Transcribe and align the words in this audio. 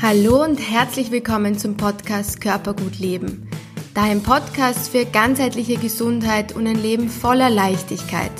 Hallo 0.00 0.44
und 0.44 0.58
herzlich 0.58 1.10
willkommen 1.10 1.58
zum 1.58 1.76
Podcast 1.76 2.40
Körpergut 2.40 3.00
Leben. 3.00 3.48
Dein 3.94 4.22
Podcast 4.22 4.92
für 4.92 5.04
ganzheitliche 5.04 5.76
Gesundheit 5.76 6.54
und 6.54 6.68
ein 6.68 6.80
Leben 6.80 7.08
voller 7.08 7.50
Leichtigkeit. 7.50 8.30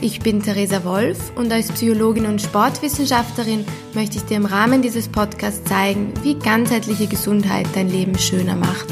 Ich 0.00 0.20
bin 0.20 0.42
Theresa 0.42 0.84
Wolf 0.84 1.36
und 1.36 1.52
als 1.52 1.70
Psychologin 1.70 2.24
und 2.24 2.40
Sportwissenschaftlerin 2.40 3.66
möchte 3.92 4.16
ich 4.16 4.24
dir 4.24 4.38
im 4.38 4.46
Rahmen 4.46 4.80
dieses 4.80 5.06
Podcasts 5.08 5.68
zeigen, 5.68 6.14
wie 6.22 6.34
ganzheitliche 6.34 7.08
Gesundheit 7.08 7.66
dein 7.74 7.90
Leben 7.90 8.18
schöner 8.18 8.56
macht. 8.56 8.88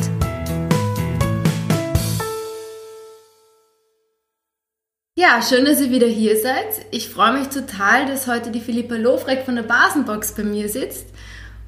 Ja, 5.17 5.41
schön, 5.41 5.65
dass 5.65 5.81
ihr 5.81 5.91
wieder 5.91 6.07
hier 6.07 6.37
seid. 6.39 6.85
Ich 6.91 7.09
freue 7.09 7.39
mich 7.39 7.49
total, 7.49 8.05
dass 8.05 8.27
heute 8.27 8.51
die 8.51 8.61
Philippa 8.61 8.97
Lofreck 8.97 9.47
von 9.47 9.57
der 9.57 9.63
Basenbox 9.63 10.33
bei 10.33 10.43
mir 10.43 10.69
sitzt. 10.69 11.14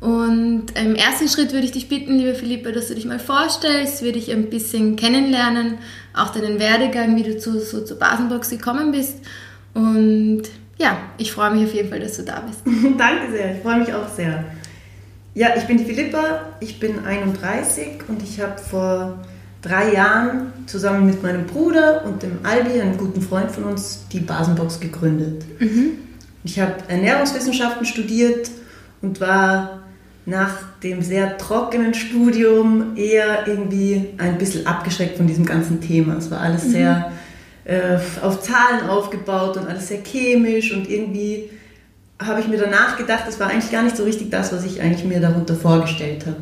Und 0.00 0.66
im 0.74 0.94
ersten 0.94 1.28
Schritt 1.28 1.52
würde 1.52 1.64
ich 1.64 1.72
dich 1.72 1.88
bitten, 1.88 2.18
liebe 2.18 2.34
Philippa, 2.34 2.70
dass 2.70 2.88
du 2.88 2.94
dich 2.94 3.06
mal 3.06 3.18
vorstellst, 3.18 4.02
würde 4.02 4.18
ich 4.18 4.30
ein 4.30 4.50
bisschen 4.50 4.96
kennenlernen, 4.96 5.78
auch 6.14 6.30
deinen 6.30 6.58
Werdegang, 6.58 7.16
wie 7.16 7.22
du 7.22 7.38
zu, 7.38 7.58
so 7.60 7.82
zur 7.82 7.98
Basenbox 7.98 8.50
gekommen 8.50 8.92
bist. 8.92 9.16
Und 9.72 10.42
ja, 10.78 10.98
ich 11.16 11.32
freue 11.32 11.52
mich 11.52 11.64
auf 11.64 11.74
jeden 11.74 11.88
Fall, 11.88 12.00
dass 12.00 12.16
du 12.16 12.22
da 12.22 12.40
bist. 12.40 12.60
Danke 12.98 13.30
sehr, 13.30 13.56
ich 13.56 13.62
freue 13.62 13.78
mich 13.78 13.92
auch 13.92 14.08
sehr. 14.08 14.44
Ja, 15.34 15.48
ich 15.56 15.64
bin 15.64 15.78
die 15.78 15.84
Philippa, 15.84 16.40
ich 16.60 16.78
bin 16.78 17.04
31 17.04 18.08
und 18.08 18.22
ich 18.22 18.40
habe 18.40 18.58
vor 18.58 19.18
drei 19.62 19.92
Jahren 19.92 20.52
zusammen 20.66 21.06
mit 21.06 21.22
meinem 21.22 21.46
Bruder 21.46 22.04
und 22.04 22.22
dem 22.22 22.38
Albi, 22.42 22.80
einem 22.80 22.96
guten 22.96 23.20
Freund 23.20 23.50
von 23.50 23.64
uns, 23.64 24.04
die 24.12 24.20
Basenbox 24.20 24.80
gegründet. 24.80 25.44
Mhm. 25.58 25.98
Ich 26.44 26.60
habe 26.60 26.74
Ernährungswissenschaften 26.88 27.84
studiert 27.84 28.50
und 29.02 29.20
war 29.20 29.82
nach 30.26 30.54
dem 30.82 31.02
sehr 31.02 31.38
trockenen 31.38 31.94
Studium 31.94 32.96
eher 32.96 33.46
irgendwie 33.46 34.08
ein 34.18 34.38
bisschen 34.38 34.66
abgeschreckt 34.66 35.16
von 35.16 35.28
diesem 35.28 35.46
ganzen 35.46 35.80
Thema. 35.80 36.16
Es 36.16 36.30
war 36.30 36.40
alles 36.40 36.64
mhm. 36.64 36.70
sehr 36.70 37.12
äh, 37.64 37.98
auf 38.22 38.42
Zahlen 38.42 38.88
aufgebaut 38.88 39.56
und 39.56 39.68
alles 39.68 39.88
sehr 39.88 40.02
chemisch 40.02 40.72
und 40.72 40.90
irgendwie 40.90 41.50
habe 42.18 42.40
ich 42.40 42.48
mir 42.48 42.58
danach 42.58 42.96
gedacht, 42.96 43.24
es 43.28 43.38
war 43.38 43.50
eigentlich 43.50 43.70
gar 43.70 43.82
nicht 43.82 43.96
so 43.96 44.04
richtig 44.04 44.30
das, 44.30 44.52
was 44.52 44.64
ich 44.64 44.80
eigentlich 44.80 45.04
mir 45.04 45.20
darunter 45.20 45.54
vorgestellt 45.54 46.26
habe. 46.26 46.38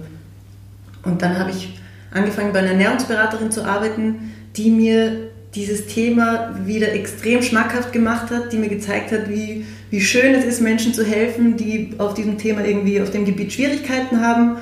Und 1.03 1.21
dann 1.21 1.39
habe 1.39 1.51
ich 1.51 1.79
angefangen 2.12 2.53
bei 2.53 2.61
einer 2.61 2.71
Ernährungsberaterin 2.71 3.51
zu 3.51 3.65
arbeiten, 3.65 4.33
die 4.57 4.71
mir 4.71 5.31
dieses 5.55 5.87
Thema 5.87 6.55
wieder 6.65 6.93
extrem 6.93 7.43
schmackhaft 7.43 7.93
gemacht 7.93 8.31
hat, 8.31 8.53
die 8.53 8.59
mir 8.59 8.69
gezeigt 8.69 9.12
hat, 9.12 9.29
wie, 9.29 9.67
wie 9.95 10.00
schön 10.00 10.34
es 10.34 10.45
ist, 10.45 10.61
Menschen 10.61 10.92
zu 10.92 11.05
helfen, 11.05 11.56
die 11.56 11.91
auf 11.98 12.14
diesem 12.14 12.37
Thema 12.37 12.64
irgendwie 12.64 13.00
auf 13.00 13.12
dem 13.12 13.25
Gebiet 13.25 13.53
Schwierigkeiten 13.53 14.20
haben. 14.20 14.56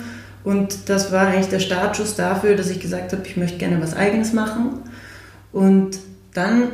Und 0.45 0.91
das 0.91 1.11
war 1.11 1.29
eigentlich 1.29 1.49
der 1.49 1.59
Startschuss 1.59 2.17
dafür, 2.17 2.55
dass 2.55 2.69
ich 2.69 2.81
gesagt 2.81 3.13
habe, 3.13 3.23
ich 3.27 3.39
möchte 3.39 3.57
gerne 3.57 3.81
was 3.81 3.97
Eigenes 3.97 4.35
machen. 4.35 4.81
Und 5.51 6.01
dann 6.35 6.65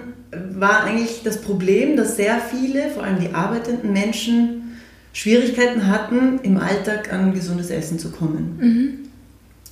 war 0.59 0.83
eigentlich 0.83 1.23
das 1.23 1.41
Problem, 1.41 1.97
dass 1.97 2.17
sehr 2.17 2.41
viele, 2.41 2.91
vor 2.91 3.05
allem 3.05 3.21
die 3.21 3.33
arbeitenden 3.33 3.93
Menschen, 3.93 4.81
Schwierigkeiten 5.13 5.87
hatten, 5.87 6.41
im 6.43 6.59
Alltag 6.59 7.13
an 7.13 7.35
gesundes 7.35 7.71
Essen 7.71 8.01
zu 8.01 8.11
kommen. 8.11 8.59
Mhm. 8.61 8.89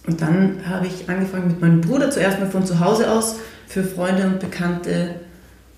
Und 0.07 0.21
dann 0.21 0.61
habe 0.65 0.87
ich 0.87 1.11
angefangen 1.11 1.49
mit 1.49 1.61
meinem 1.61 1.81
Bruder 1.81 2.13
zuerst 2.13 2.39
mal 2.39 2.49
von 2.49 2.65
zu 2.65 2.79
Hause 2.79 3.11
aus 3.11 3.41
für 3.67 3.83
Freunde 3.83 4.29
und 4.29 4.39
Bekannte 4.39 5.17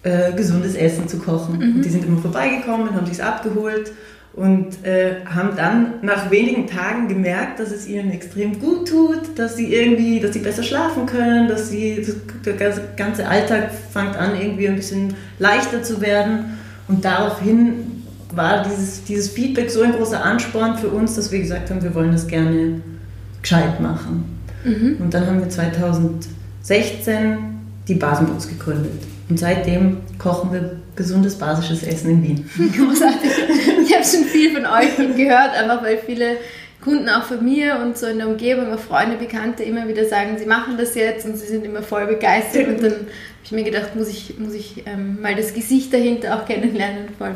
äh, 0.02 0.32
gesundes 0.32 0.74
Essen 0.74 1.08
zu 1.08 1.18
kochen. 1.18 1.58
Mhm. 1.58 1.76
Und 1.76 1.84
die 1.84 1.88
sind 1.88 2.04
immer 2.04 2.20
vorbeigekommen, 2.20 2.94
haben 2.94 3.06
sich 3.06 3.22
abgeholt 3.22 3.92
und 4.34 4.84
äh, 4.84 5.24
haben 5.26 5.56
dann 5.56 5.94
nach 6.02 6.30
wenigen 6.30 6.68
Tagen 6.68 7.08
gemerkt, 7.08 7.58
dass 7.58 7.72
es 7.72 7.88
ihnen 7.88 8.12
extrem 8.12 8.60
gut 8.60 8.88
tut, 8.88 9.36
dass 9.36 9.56
sie 9.56 9.74
irgendwie, 9.74 10.20
dass 10.20 10.32
sie 10.32 10.38
besser 10.38 10.62
schlafen 10.62 11.06
können, 11.06 11.48
dass 11.48 11.70
sie 11.70 12.06
der 12.44 12.54
ganze 12.96 13.26
Alltag 13.26 13.70
fängt 13.92 14.16
an 14.16 14.40
irgendwie 14.40 14.68
ein 14.68 14.76
bisschen 14.76 15.14
leichter 15.40 15.82
zu 15.82 16.00
werden 16.00 16.56
und 16.86 17.04
daraufhin 17.04 17.98
war 18.34 18.62
dieses, 18.62 19.04
dieses 19.04 19.28
Feedback 19.30 19.70
so 19.70 19.82
ein 19.82 19.92
großer 19.92 20.24
Ansporn 20.24 20.78
für 20.78 20.88
uns, 20.88 21.16
dass 21.16 21.30
wir 21.32 21.40
gesagt 21.40 21.68
haben, 21.70 21.82
wir 21.82 21.94
wollen 21.94 22.12
das 22.12 22.28
gerne 22.28 22.80
gescheit 23.42 23.80
machen. 23.80 24.38
Mhm. 24.64 24.96
Und 25.00 25.14
dann 25.14 25.26
haben 25.26 25.40
wir 25.40 25.48
2016 25.48 27.57
die 27.88 27.94
Basenbox 27.94 28.48
gegründet. 28.48 28.92
Und 29.28 29.38
seitdem 29.38 29.98
kochen 30.18 30.52
wir 30.52 30.76
gesundes 30.94 31.36
basisches 31.36 31.82
Essen 31.82 32.10
in 32.10 32.22
Wien. 32.22 32.50
Großartig. 32.76 33.30
Ich 33.84 33.94
habe 33.94 34.04
schon 34.04 34.24
viel 34.24 34.52
von 34.52 34.66
euch 34.66 34.96
gehört, 35.16 35.54
einfach 35.54 35.82
weil 35.82 35.98
viele 35.98 36.36
Kunden 36.82 37.08
auch 37.08 37.24
von 37.24 37.44
mir 37.44 37.80
und 37.82 37.98
so 37.98 38.06
in 38.06 38.18
der 38.18 38.28
Umgebung, 38.28 38.72
auch 38.72 38.78
Freunde, 38.78 39.16
Bekannte 39.16 39.64
immer 39.64 39.88
wieder 39.88 40.04
sagen, 40.04 40.36
sie 40.38 40.46
machen 40.46 40.76
das 40.78 40.94
jetzt 40.94 41.26
und 41.26 41.36
sie 41.36 41.46
sind 41.46 41.64
immer 41.64 41.82
voll 41.82 42.06
begeistert. 42.06 42.68
Und 42.68 42.82
dann 42.82 42.92
habe 42.92 43.06
ich 43.44 43.52
mir 43.52 43.64
gedacht, 43.64 43.96
muss 43.96 44.08
ich, 44.08 44.38
muss 44.38 44.54
ich 44.54 44.84
ähm, 44.86 45.20
mal 45.20 45.34
das 45.34 45.54
Gesicht 45.54 45.92
dahinter 45.92 46.36
auch 46.36 46.44
kennenlernen. 46.46 47.08
Voll. 47.18 47.34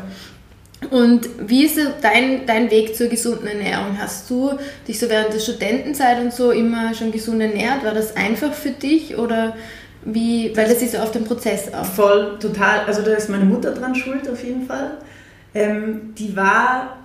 Und 0.89 1.29
wie 1.47 1.65
ist 1.65 1.79
dein, 2.01 2.45
dein 2.45 2.69
Weg 2.69 2.95
zur 2.95 3.07
gesunden 3.07 3.47
Ernährung? 3.47 3.97
Hast 3.97 4.29
du 4.29 4.57
dich 4.87 4.99
so 4.99 5.09
während 5.09 5.33
der 5.33 5.39
Studentenzeit 5.39 6.19
und 6.19 6.33
so 6.33 6.51
immer 6.51 6.93
schon 6.93 7.11
gesund 7.11 7.41
ernährt? 7.41 7.85
War 7.85 7.93
das 7.93 8.15
einfach 8.17 8.53
für 8.53 8.71
dich 8.71 9.17
oder 9.17 9.55
wie, 10.05 10.55
weil 10.55 10.67
das 10.67 10.81
ist 10.81 10.93
so 10.93 10.97
auf 10.99 11.11
dem 11.11 11.23
Prozess 11.23 11.73
auch? 11.73 11.85
Voll, 11.85 12.37
total. 12.39 12.85
Also 12.85 13.01
da 13.01 13.11
ist 13.13 13.29
meine 13.29 13.45
Mutter 13.45 13.71
dran 13.71 13.95
schuld 13.95 14.29
auf 14.29 14.43
jeden 14.43 14.65
Fall. 14.65 14.97
Ähm, 15.53 16.13
die 16.17 16.35
war 16.35 16.97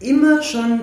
immer 0.00 0.42
schon 0.42 0.80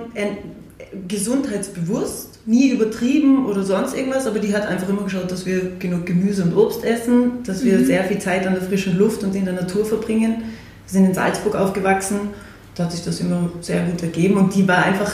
gesundheitsbewusst, 1.06 2.40
nie 2.46 2.70
übertrieben 2.70 3.46
oder 3.46 3.62
sonst 3.62 3.96
irgendwas, 3.96 4.26
aber 4.26 4.38
die 4.38 4.54
hat 4.54 4.66
einfach 4.66 4.88
immer 4.88 5.02
geschaut, 5.02 5.30
dass 5.30 5.44
wir 5.44 5.72
genug 5.78 6.06
Gemüse 6.06 6.44
und 6.44 6.56
Obst 6.56 6.84
essen, 6.84 7.42
dass 7.44 7.64
wir 7.64 7.78
mhm. 7.78 7.84
sehr 7.84 8.04
viel 8.04 8.18
Zeit 8.18 8.46
an 8.46 8.54
der 8.54 8.62
frischen 8.62 8.96
Luft 8.96 9.22
und 9.22 9.34
in 9.34 9.44
der 9.44 9.54
Natur 9.54 9.84
verbringen 9.84 10.44
wir 10.88 11.00
sind 11.00 11.06
in 11.06 11.14
Salzburg 11.14 11.54
aufgewachsen, 11.54 12.30
da 12.74 12.84
hat 12.84 12.92
sich 12.92 13.04
das 13.04 13.20
immer 13.20 13.50
sehr 13.60 13.84
gut 13.84 14.02
ergeben 14.02 14.38
und 14.38 14.54
die 14.54 14.66
war 14.66 14.84
einfach, 14.84 15.12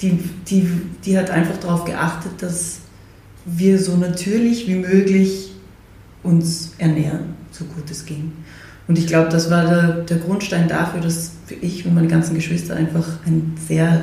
die, 0.00 0.18
die, 0.48 0.66
die 1.04 1.18
hat 1.18 1.30
einfach 1.30 1.58
darauf 1.58 1.84
geachtet, 1.84 2.32
dass 2.38 2.78
wir 3.44 3.78
so 3.78 3.96
natürlich 3.96 4.66
wie 4.66 4.76
möglich 4.76 5.49
uns 6.22 6.72
ernähren, 6.78 7.34
so 7.50 7.64
gut 7.64 7.90
es 7.90 8.04
ging. 8.04 8.32
Und 8.88 8.98
ich 8.98 9.06
glaube, 9.06 9.28
das 9.28 9.50
war 9.50 9.66
der, 9.66 9.92
der 10.02 10.18
Grundstein 10.18 10.68
dafür, 10.68 11.00
dass 11.00 11.32
ich 11.60 11.86
und 11.86 11.94
meine 11.94 12.08
ganzen 12.08 12.34
Geschwister 12.34 12.76
einfach 12.76 13.06
ein 13.24 13.56
sehr, 13.68 14.02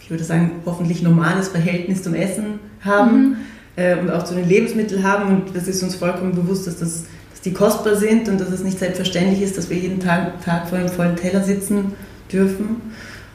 ich 0.00 0.10
würde 0.10 0.24
sagen, 0.24 0.52
hoffentlich 0.64 1.02
normales 1.02 1.48
Verhältnis 1.48 2.02
zum 2.02 2.14
Essen 2.14 2.60
haben 2.80 3.30
mhm. 3.30 3.36
äh, 3.76 3.96
und 3.96 4.10
auch 4.10 4.22
zu 4.24 4.34
den 4.34 4.48
Lebensmitteln 4.48 5.02
haben. 5.02 5.28
Und 5.28 5.56
das 5.56 5.66
ist 5.66 5.82
uns 5.82 5.96
vollkommen 5.96 6.34
bewusst, 6.34 6.66
dass 6.66 6.78
das 6.78 7.04
die 7.44 7.52
kostbar 7.52 7.96
sind 7.96 8.28
und 8.28 8.40
dass 8.40 8.50
es 8.50 8.62
nicht 8.62 8.78
selbstverständlich 8.78 9.42
ist, 9.42 9.58
dass 9.58 9.68
wir 9.68 9.76
jeden 9.76 10.00
Tag, 10.00 10.44
Tag 10.44 10.68
vor 10.68 10.78
einem 10.78 10.88
vollen 10.88 11.16
Teller 11.16 11.42
sitzen 11.42 11.94
dürfen. 12.32 12.80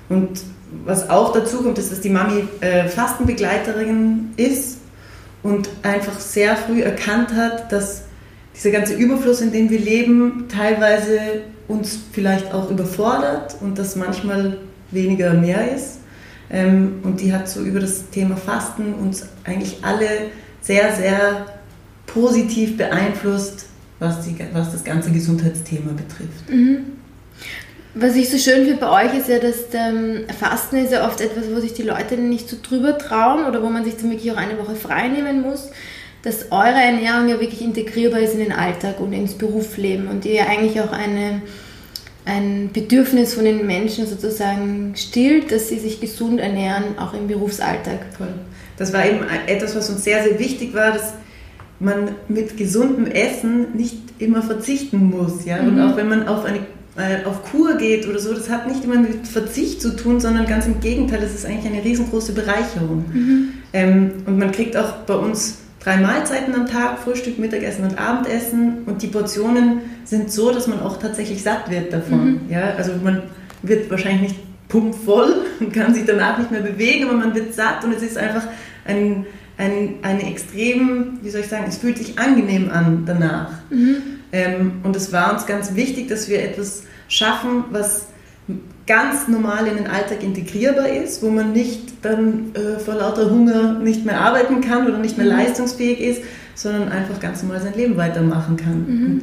Und 0.09 0.41
was 0.85 1.09
auch 1.09 1.33
dazu 1.33 1.63
kommt, 1.63 1.77
ist, 1.77 1.91
dass 1.91 2.01
die 2.01 2.09
Mami 2.09 2.47
äh, 2.61 2.88
Fastenbegleiterin 2.88 4.29
ist 4.38 4.77
und 5.44 5.69
einfach 5.83 6.19
sehr 6.19 6.56
früh 6.56 6.81
erkannt 6.81 7.33
hat, 7.33 7.72
dass 7.72 8.03
dieser 8.57 8.72
ganze 8.72 8.95
Überfluss, 8.95 9.41
in 9.41 9.51
dem 9.51 9.69
wir 9.69 9.79
leben, 9.79 10.45
teilweise 10.50 11.19
uns 11.68 12.00
vielleicht 12.12 12.53
auch 12.53 12.72
überfordert 12.72 13.56
und 13.62 13.78
dass 13.78 13.95
manchmal 13.95 14.57
weniger 14.91 15.34
mehr 15.34 15.73
ist. 15.75 16.00
Ähm, 16.50 17.00
und 17.03 17.19
die 17.19 17.34
hat 17.34 17.47
so 17.47 17.62
über 17.62 17.79
das 17.79 18.09
Thema 18.09 18.38
Fasten 18.38 18.94
uns 18.94 19.28
eigentlich 19.44 19.78
alle 19.84 20.07
sehr, 20.62 20.95
sehr 20.95 21.45
positiv 22.06 22.78
beeinflusst, 22.78 23.66
was, 24.00 24.22
die, 24.22 24.35
was 24.53 24.72
das 24.72 24.84
ganze 24.84 25.12
Gesundheitsthema 25.12 25.91
betrifft. 25.91 26.50
Mhm. 26.50 26.85
Was 27.94 28.16
ich 28.16 28.29
so 28.29 28.38
schön 28.38 28.66
finde 28.66 28.80
bei 28.80 29.06
euch 29.06 29.18
ist 29.18 29.27
ja, 29.27 29.39
dass 29.39 29.56
ähm, 29.74 30.25
Fasten 30.39 30.77
ist 30.77 30.92
ja 30.92 31.07
oft 31.07 31.19
etwas, 31.19 31.45
wo 31.53 31.60
sich 31.60 31.74
die 31.74 31.83
Leute 31.83 32.15
nicht 32.15 32.48
so 32.48 32.57
drüber 32.62 32.98
trauen 32.98 33.45
oder 33.45 33.62
wo 33.63 33.69
man 33.69 33.83
sich 33.83 33.98
dann 33.98 34.12
wirklich 34.12 34.31
auch 34.31 34.38
eine 34.38 34.57
Woche 34.60 34.75
frei 34.75 35.07
nehmen 35.07 35.42
muss, 35.42 35.69
dass 36.27 36.51
eure 36.51 36.75
Ernährung 36.75 37.29
ja 37.29 37.39
wirklich 37.39 37.62
integrierbar 37.62 38.19
ist 38.19 38.33
in 38.33 38.41
den 38.41 38.51
Alltag 38.51 39.00
und 39.00 39.13
ins 39.13 39.35
Berufsleben 39.35 40.09
und 40.09 40.25
ihr 40.25 40.33
ja 40.33 40.47
eigentlich 40.47 40.81
auch 40.81 40.91
eine, 40.91 41.41
ein 42.25 42.69
Bedürfnis 42.74 43.33
von 43.33 43.45
den 43.45 43.65
Menschen 43.65 44.06
sozusagen 44.06 44.91
stillt, 44.97 45.53
dass 45.53 45.69
sie 45.69 45.79
sich 45.79 46.01
gesund 46.01 46.41
ernähren, 46.41 47.00
auch 47.00 47.13
im 47.13 47.27
Berufsalltag. 47.27 48.00
Voll. 48.18 48.27
Das 48.75 48.91
war 48.91 49.06
eben 49.06 49.19
etwas, 49.47 49.74
was 49.74 49.89
uns 49.89 50.03
sehr, 50.03 50.21
sehr 50.21 50.38
wichtig 50.38 50.74
war, 50.74 50.91
dass 50.91 51.13
man 51.79 52.09
mit 52.27 52.57
gesundem 52.57 53.06
Essen 53.06 53.77
nicht 53.77 53.95
immer 54.19 54.44
verzichten 54.44 55.09
muss. 55.09 55.45
Ja? 55.45 55.62
Mhm. 55.62 55.69
Und 55.69 55.79
auch 55.79 55.95
wenn 55.95 56.09
man 56.09 56.27
auf 56.27 56.44
eine 56.44 56.59
äh, 56.97 57.24
auf 57.25 57.41
Kur 57.44 57.77
geht 57.77 58.06
oder 58.06 58.19
so, 58.19 58.33
das 58.33 58.50
hat 58.50 58.68
nicht 58.68 58.83
immer 58.83 59.00
mit 59.00 59.25
Verzicht 59.27 59.81
zu 59.81 59.95
tun, 59.95 60.19
sondern 60.19 60.45
ganz 60.45 60.65
im 60.65 60.81
Gegenteil, 60.81 61.21
das 61.21 61.33
ist 61.33 61.45
eigentlich 61.45 61.71
eine 61.71 61.85
riesengroße 61.85 62.33
Bereicherung. 62.33 63.06
Mhm. 63.13 63.50
Ähm, 63.71 64.12
und 64.25 64.38
man 64.38 64.51
kriegt 64.51 64.75
auch 64.75 64.91
bei 65.06 65.15
uns 65.15 65.59
drei 65.88 65.98
Mahlzeiten 65.98 66.54
am 66.54 66.68
Tag, 66.68 67.00
Frühstück, 67.00 67.39
Mittagessen 67.39 67.86
und 67.86 67.98
Abendessen 67.98 68.80
und 68.86 69.01
die 69.01 69.07
Portionen 69.07 69.80
sind 70.04 70.30
so, 70.30 70.51
dass 70.51 70.68
man 70.68 70.81
auch 70.81 71.00
tatsächlich 71.00 71.42
satt 71.42 71.72
wird 71.72 71.94
davon. 71.94 72.25
Mhm. 72.25 72.42
Ja? 72.50 72.74
Also 72.78 72.92
man 73.01 73.24
wird 73.62 73.89
wahrscheinlich 73.89 74.34
nicht 74.34 74.68
pumpvoll 74.68 75.45
und 75.62 75.72
kann 75.72 75.94
sich 75.94 76.04
danach 76.06 76.39
nicht 76.39 76.51
mehr 76.51 76.60
bewegen, 76.60 77.06
aber 77.06 77.13
man 77.13 77.34
wird 77.34 77.54
satt 77.54 77.86
und 77.86 77.94
es 77.94 78.04
ist 78.04 78.18
einfach 78.18 78.44
ein, 78.84 79.25
ein, 79.57 79.95
eine 80.01 80.30
extrem, 80.30 81.19
wie 81.22 81.30
soll 81.30 81.39
ich 81.39 81.48
sagen, 81.48 81.63
es 81.69 81.78
fühlt 81.78 81.98
sich 81.98 82.19
angenehm 82.19 82.69
an 82.69 83.04
danach. 83.06 83.51
Mhm. 83.69 83.95
Ähm, 84.34 84.72
und 84.84 84.94
es 84.94 85.13
war 85.13 85.31
uns 85.31 85.45
ganz 85.45 85.74
wichtig, 85.75 86.10
dass 86.10 86.28
wir 86.28 86.44
etwas 86.44 86.84
schaffen, 87.07 87.63
was 87.72 88.07
ganz 88.88 89.28
normal 89.28 89.68
in 89.68 89.75
den 89.75 89.88
Alltag 89.88 90.24
integrierbar 90.24 90.89
ist, 90.89 91.22
wo 91.22 91.30
man 91.30 91.51
nicht 91.51 91.81
dann 92.01 92.56
äh, 92.56 92.80
vor 92.80 92.95
lauter 92.95 93.30
Hunger 93.30 93.74
nicht 93.80 94.06
mehr 94.06 94.19
arbeiten 94.19 94.62
kann 94.62 94.88
oder 94.88 94.98
nicht 94.98 95.18
mehr 95.18 95.28
mhm. 95.28 95.34
leistungsfähig 95.34 96.00
ist, 96.00 96.22
sondern 96.56 96.89
einfach 96.89 97.19
ganz 97.19 97.44
normal 97.44 97.62
sein 97.62 97.75
Leben 97.75 97.98
weitermachen 97.98 98.56
kann. 98.57 98.86
Mhm. 98.88 99.06
Und 99.06 99.22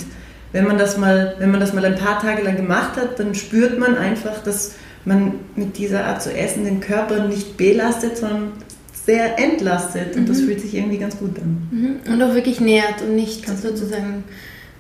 wenn 0.53 0.67
man, 0.67 0.79
das 0.79 0.99
mal, 0.99 1.35
wenn 1.39 1.51
man 1.51 1.61
das 1.61 1.73
mal 1.73 1.85
ein 1.85 1.97
paar 1.97 2.21
Tage 2.21 2.43
lang 2.43 2.57
gemacht 2.57 2.97
hat, 2.97 3.19
dann 3.19 3.35
spürt 3.35 3.79
man 3.79 3.97
einfach, 3.97 4.43
dass 4.45 4.75
man 5.05 5.33
mit 5.57 5.79
dieser 5.79 6.05
Art 6.05 6.23
zu 6.23 6.33
essen 6.33 6.65
den 6.65 6.81
Körper 6.81 7.27
nicht 7.27 7.57
belastet, 7.57 8.19
sondern 8.19 8.53
sehr 8.93 9.39
entlastet. 9.39 10.15
Und 10.17 10.29
das 10.29 10.41
mhm. 10.41 10.47
fühlt 10.47 10.61
sich 10.61 10.75
irgendwie 10.75 10.99
ganz 10.99 11.19
gut 11.19 11.39
an. 11.39 11.69
Mhm. 11.71 12.13
Und 12.13 12.23
auch 12.23 12.35
wirklich 12.35 12.61
nährt 12.61 13.03
und 13.03 13.17
nicht 13.17 13.47
ganz 13.47 13.63
sozusagen 13.63 14.25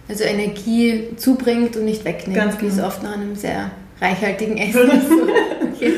also 0.09 0.25
Energie 0.25 1.09
zubringt 1.17 1.77
und 1.77 1.87
nicht 1.87 2.05
wegnimmt, 2.05 2.37
ganz 2.37 2.59
genau. 2.59 2.73
wie 2.73 2.79
es 2.79 2.85
oft 2.85 3.03
nach 3.03 3.15
einem 3.15 3.35
sehr 3.35 3.71
reichhaltigen 4.01 4.59
Essen. 4.59 4.91
okay. 5.73 5.95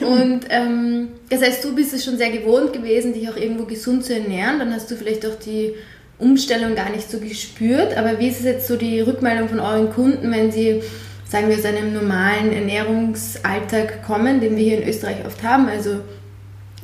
Und 0.00 0.40
ähm, 0.50 1.08
das 1.30 1.42
heißt, 1.42 1.64
du 1.64 1.74
bist 1.74 1.92
es 1.94 2.04
schon 2.04 2.16
sehr 2.16 2.30
gewohnt 2.30 2.72
gewesen, 2.72 3.12
dich 3.12 3.28
auch 3.28 3.36
irgendwo 3.36 3.64
gesund 3.64 4.04
zu 4.04 4.14
ernähren. 4.14 4.58
Dann 4.58 4.72
hast 4.72 4.90
du 4.90 4.96
vielleicht 4.96 5.26
auch 5.26 5.34
die 5.34 5.74
Umstellung 6.18 6.74
gar 6.74 6.90
nicht 6.90 7.10
so 7.10 7.18
gespürt. 7.18 7.96
Aber 7.96 8.18
wie 8.18 8.28
ist 8.28 8.40
es 8.40 8.44
jetzt 8.44 8.68
so 8.68 8.76
die 8.76 9.00
Rückmeldung 9.00 9.48
von 9.48 9.60
euren 9.60 9.90
Kunden, 9.90 10.30
wenn 10.30 10.52
sie, 10.52 10.82
sagen 11.28 11.48
wir, 11.48 11.56
aus 11.56 11.64
einem 11.64 11.92
normalen 11.92 12.52
Ernährungsalltag 12.52 14.04
kommen, 14.06 14.40
den 14.40 14.56
wir 14.56 14.64
hier 14.64 14.82
in 14.82 14.88
Österreich 14.88 15.24
oft 15.26 15.42
haben? 15.42 15.68
Also 15.68 16.00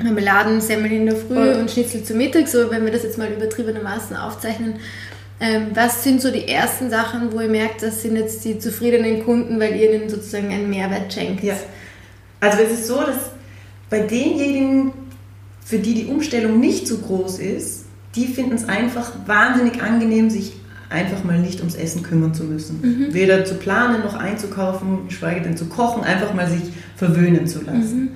Marmeladen, 0.02 0.60
Semmel 0.60 0.92
in 0.92 1.06
der 1.06 1.16
Früh 1.16 1.52
und 1.52 1.70
Schnitzel 1.70 2.02
zu 2.02 2.14
Mittag, 2.14 2.48
so 2.48 2.70
wenn 2.70 2.84
wir 2.84 2.92
das 2.92 3.02
jetzt 3.02 3.18
mal 3.18 3.30
übertriebenermaßen 3.30 4.16
aufzeichnen. 4.16 4.74
Ähm, 5.40 5.68
was 5.72 6.04
sind 6.04 6.20
so 6.20 6.30
die 6.30 6.46
ersten 6.46 6.90
Sachen, 6.90 7.32
wo 7.32 7.40
ihr 7.40 7.48
merkt, 7.48 7.82
das 7.82 8.02
sind 8.02 8.16
jetzt 8.16 8.44
die 8.44 8.58
zufriedenen 8.58 9.24
Kunden, 9.24 9.58
weil 9.58 9.74
ihr 9.74 9.94
ihnen 9.94 10.10
sozusagen 10.10 10.50
einen 10.50 10.68
Mehrwert 10.68 11.12
schenkt? 11.12 11.42
Ja. 11.42 11.56
Also 12.40 12.58
es 12.62 12.72
ist 12.72 12.86
so, 12.86 13.00
dass 13.00 13.30
bei 13.88 14.00
denjenigen, 14.00 14.92
für 15.64 15.78
die 15.78 15.94
die 15.94 16.06
Umstellung 16.06 16.60
nicht 16.60 16.86
so 16.86 16.98
groß 16.98 17.38
ist, 17.38 17.86
die 18.14 18.26
finden 18.26 18.54
es 18.54 18.68
einfach 18.68 19.12
wahnsinnig 19.26 19.82
angenehm, 19.82 20.28
sich 20.28 20.52
einfach 20.90 21.24
mal 21.24 21.38
nicht 21.38 21.60
ums 21.60 21.74
Essen 21.74 22.02
kümmern 22.02 22.34
zu 22.34 22.44
müssen. 22.44 22.80
Mhm. 22.82 23.14
Weder 23.14 23.44
zu 23.44 23.54
planen 23.54 24.02
noch 24.02 24.14
einzukaufen, 24.14 25.06
geschweige 25.08 25.42
denn 25.42 25.56
zu 25.56 25.66
kochen, 25.66 26.02
einfach 26.02 26.34
mal 26.34 26.48
sich 26.48 26.62
verwöhnen 26.96 27.46
zu 27.46 27.62
lassen. 27.62 28.00
Mhm. 28.00 28.08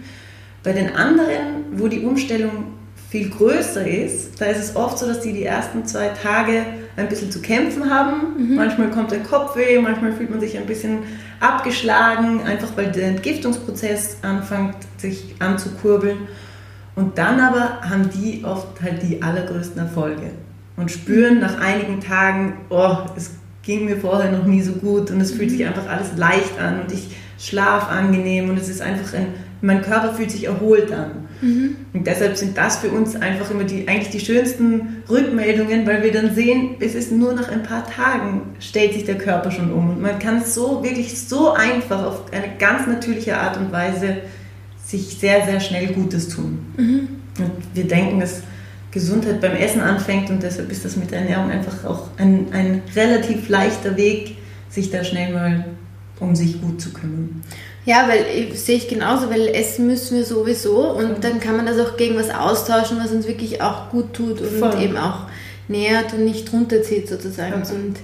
Bei 0.63 0.73
den 0.73 0.95
anderen, 0.95 1.65
wo 1.77 1.89
die 1.89 2.01
Umstellung 2.01 2.74
viel 3.15 3.31
größer 3.31 3.87
ist, 3.87 4.41
da 4.41 4.47
ist 4.47 4.59
es 4.59 4.75
oft 4.75 4.99
so, 4.99 5.07
dass 5.07 5.21
die 5.21 5.33
die 5.33 5.45
ersten 5.45 5.87
zwei 5.87 6.09
Tage 6.09 6.67
ein 6.97 7.09
bisschen 7.09 7.31
zu 7.31 7.41
kämpfen 7.41 7.89
haben. 7.89 8.35
Mhm. 8.37 8.57
Manchmal 8.57 8.91
kommt 8.91 9.13
der 9.13 9.21
Kopfweh, 9.21 9.79
manchmal 9.79 10.13
fühlt 10.15 10.31
man 10.31 10.41
sich 10.41 10.59
ein 10.59 10.67
bisschen 10.67 11.05
abgeschlagen, 11.39 12.43
einfach 12.43 12.71
weil 12.75 12.91
der 12.91 13.07
Entgiftungsprozess 13.07 14.17
anfängt, 14.23 14.75
sich 14.97 15.37
anzukurbeln. 15.39 16.27
Und 16.97 17.17
dann 17.17 17.39
aber 17.39 17.83
haben 17.83 18.11
die 18.11 18.45
oft 18.45 18.83
halt 18.83 19.01
die 19.05 19.23
allergrößten 19.23 19.79
Erfolge 19.79 20.31
und 20.77 20.91
spüren 20.91 21.39
nach 21.39 21.61
einigen 21.61 22.01
Tagen, 22.01 22.55
oh, 22.69 22.97
es 23.17 23.31
ging 23.63 23.85
mir 23.85 23.97
vorher 23.97 24.33
noch 24.33 24.45
nie 24.45 24.61
so 24.61 24.73
gut 24.73 25.13
und 25.13 25.21
es 25.21 25.31
fühlt 25.31 25.51
sich 25.51 25.61
mhm. 25.61 25.69
einfach 25.69 25.89
alles 25.89 26.17
leicht 26.17 26.59
an 26.59 26.81
und 26.81 26.91
ich 26.91 27.15
schlaf 27.39 27.89
angenehm 27.93 28.51
und 28.51 28.59
es 28.59 28.69
ist 28.69 28.83
einfach 28.83 29.15
ein, 29.15 29.29
mein 29.65 29.83
Körper 29.83 30.13
fühlt 30.15 30.31
sich 30.31 30.45
erholt 30.45 30.93
an. 30.93 31.29
Mhm. 31.41 31.77
Und 31.93 32.07
deshalb 32.07 32.37
sind 32.37 32.57
das 32.57 32.79
für 32.79 32.91
uns 32.91 33.17
einfach 33.17 33.51
immer 33.51 33.65
die, 33.65 33.89
eigentlich 33.89 34.11
die 34.11 34.21
schönsten 34.21 35.03
Rückmeldungen, 35.09 35.87
weil 35.87 36.03
wir 36.03 36.13
dann 36.13 36.35
sehen, 36.35 36.77
es 36.81 36.95
ist 36.95 37.11
nur 37.13 37.33
nach 37.35 37.49
ein 37.49 37.63
paar 37.63 37.87
Tagen 37.87 38.43
stellt 38.61 38.93
sich 38.93 39.05
der 39.05 39.17
Körper 39.17 39.51
schon 39.51 39.73
um. 39.73 39.91
Und 39.91 40.03
man 40.03 40.19
kann 40.19 40.45
so, 40.45 40.83
wirklich 40.83 41.19
so 41.19 41.53
einfach 41.53 42.05
auf 42.05 42.33
eine 42.33 42.57
ganz 42.59 42.87
natürliche 42.87 43.39
Art 43.39 43.57
und 43.57 43.73
Weise 43.73 44.19
sich 44.85 45.17
sehr, 45.19 45.45
sehr 45.47 45.61
schnell 45.61 45.89
Gutes 45.89 46.29
tun. 46.29 46.59
Mhm. 46.77 47.09
Und 47.39 47.53
wir 47.73 47.85
denken, 47.85 48.21
dass 48.21 48.43
Gesundheit 48.91 49.41
beim 49.41 49.57
Essen 49.57 49.81
anfängt 49.81 50.31
und 50.31 50.43
deshalb 50.43 50.71
ist 50.71 50.85
das 50.85 50.97
mit 50.97 51.11
der 51.11 51.21
Ernährung 51.21 51.51
einfach 51.51 51.85
auch 51.85 52.11
ein, 52.17 52.47
ein 52.53 52.83
relativ 52.95 53.49
leichter 53.49 53.97
Weg, 53.97 54.37
sich 54.69 54.91
da 54.91 55.03
schnell 55.03 55.33
mal 55.33 55.65
um 56.21 56.37
sich 56.37 56.61
gut 56.61 56.81
zu 56.81 56.93
kümmern. 56.93 57.43
Ja, 57.87 58.09
weil 58.09 58.55
sehe 58.55 58.77
ich 58.77 58.89
genauso, 58.89 59.29
weil 59.29 59.49
essen 59.49 59.87
müssen 59.87 60.17
wir 60.17 60.25
sowieso 60.25 60.91
und 60.91 61.23
dann 61.23 61.39
kann 61.39 61.57
man 61.57 61.67
das 61.67 61.79
auch 61.79 61.97
gegen 61.97 62.17
was 62.17 62.31
austauschen, 62.31 62.99
was 63.03 63.13
uns 63.13 63.27
wirklich 63.27 63.61
auch 63.61 63.91
gut 63.91 64.15
tut 64.15 64.41
und 64.41 64.59
Voll. 64.59 64.83
eben 64.83 64.97
auch 64.97 65.27
nährt 65.69 66.15
und 66.15 66.25
nicht 66.25 66.53
runterzieht 66.53 67.09
sozusagen. 67.09 67.63
Okay. 67.63 67.75
Und 67.75 67.97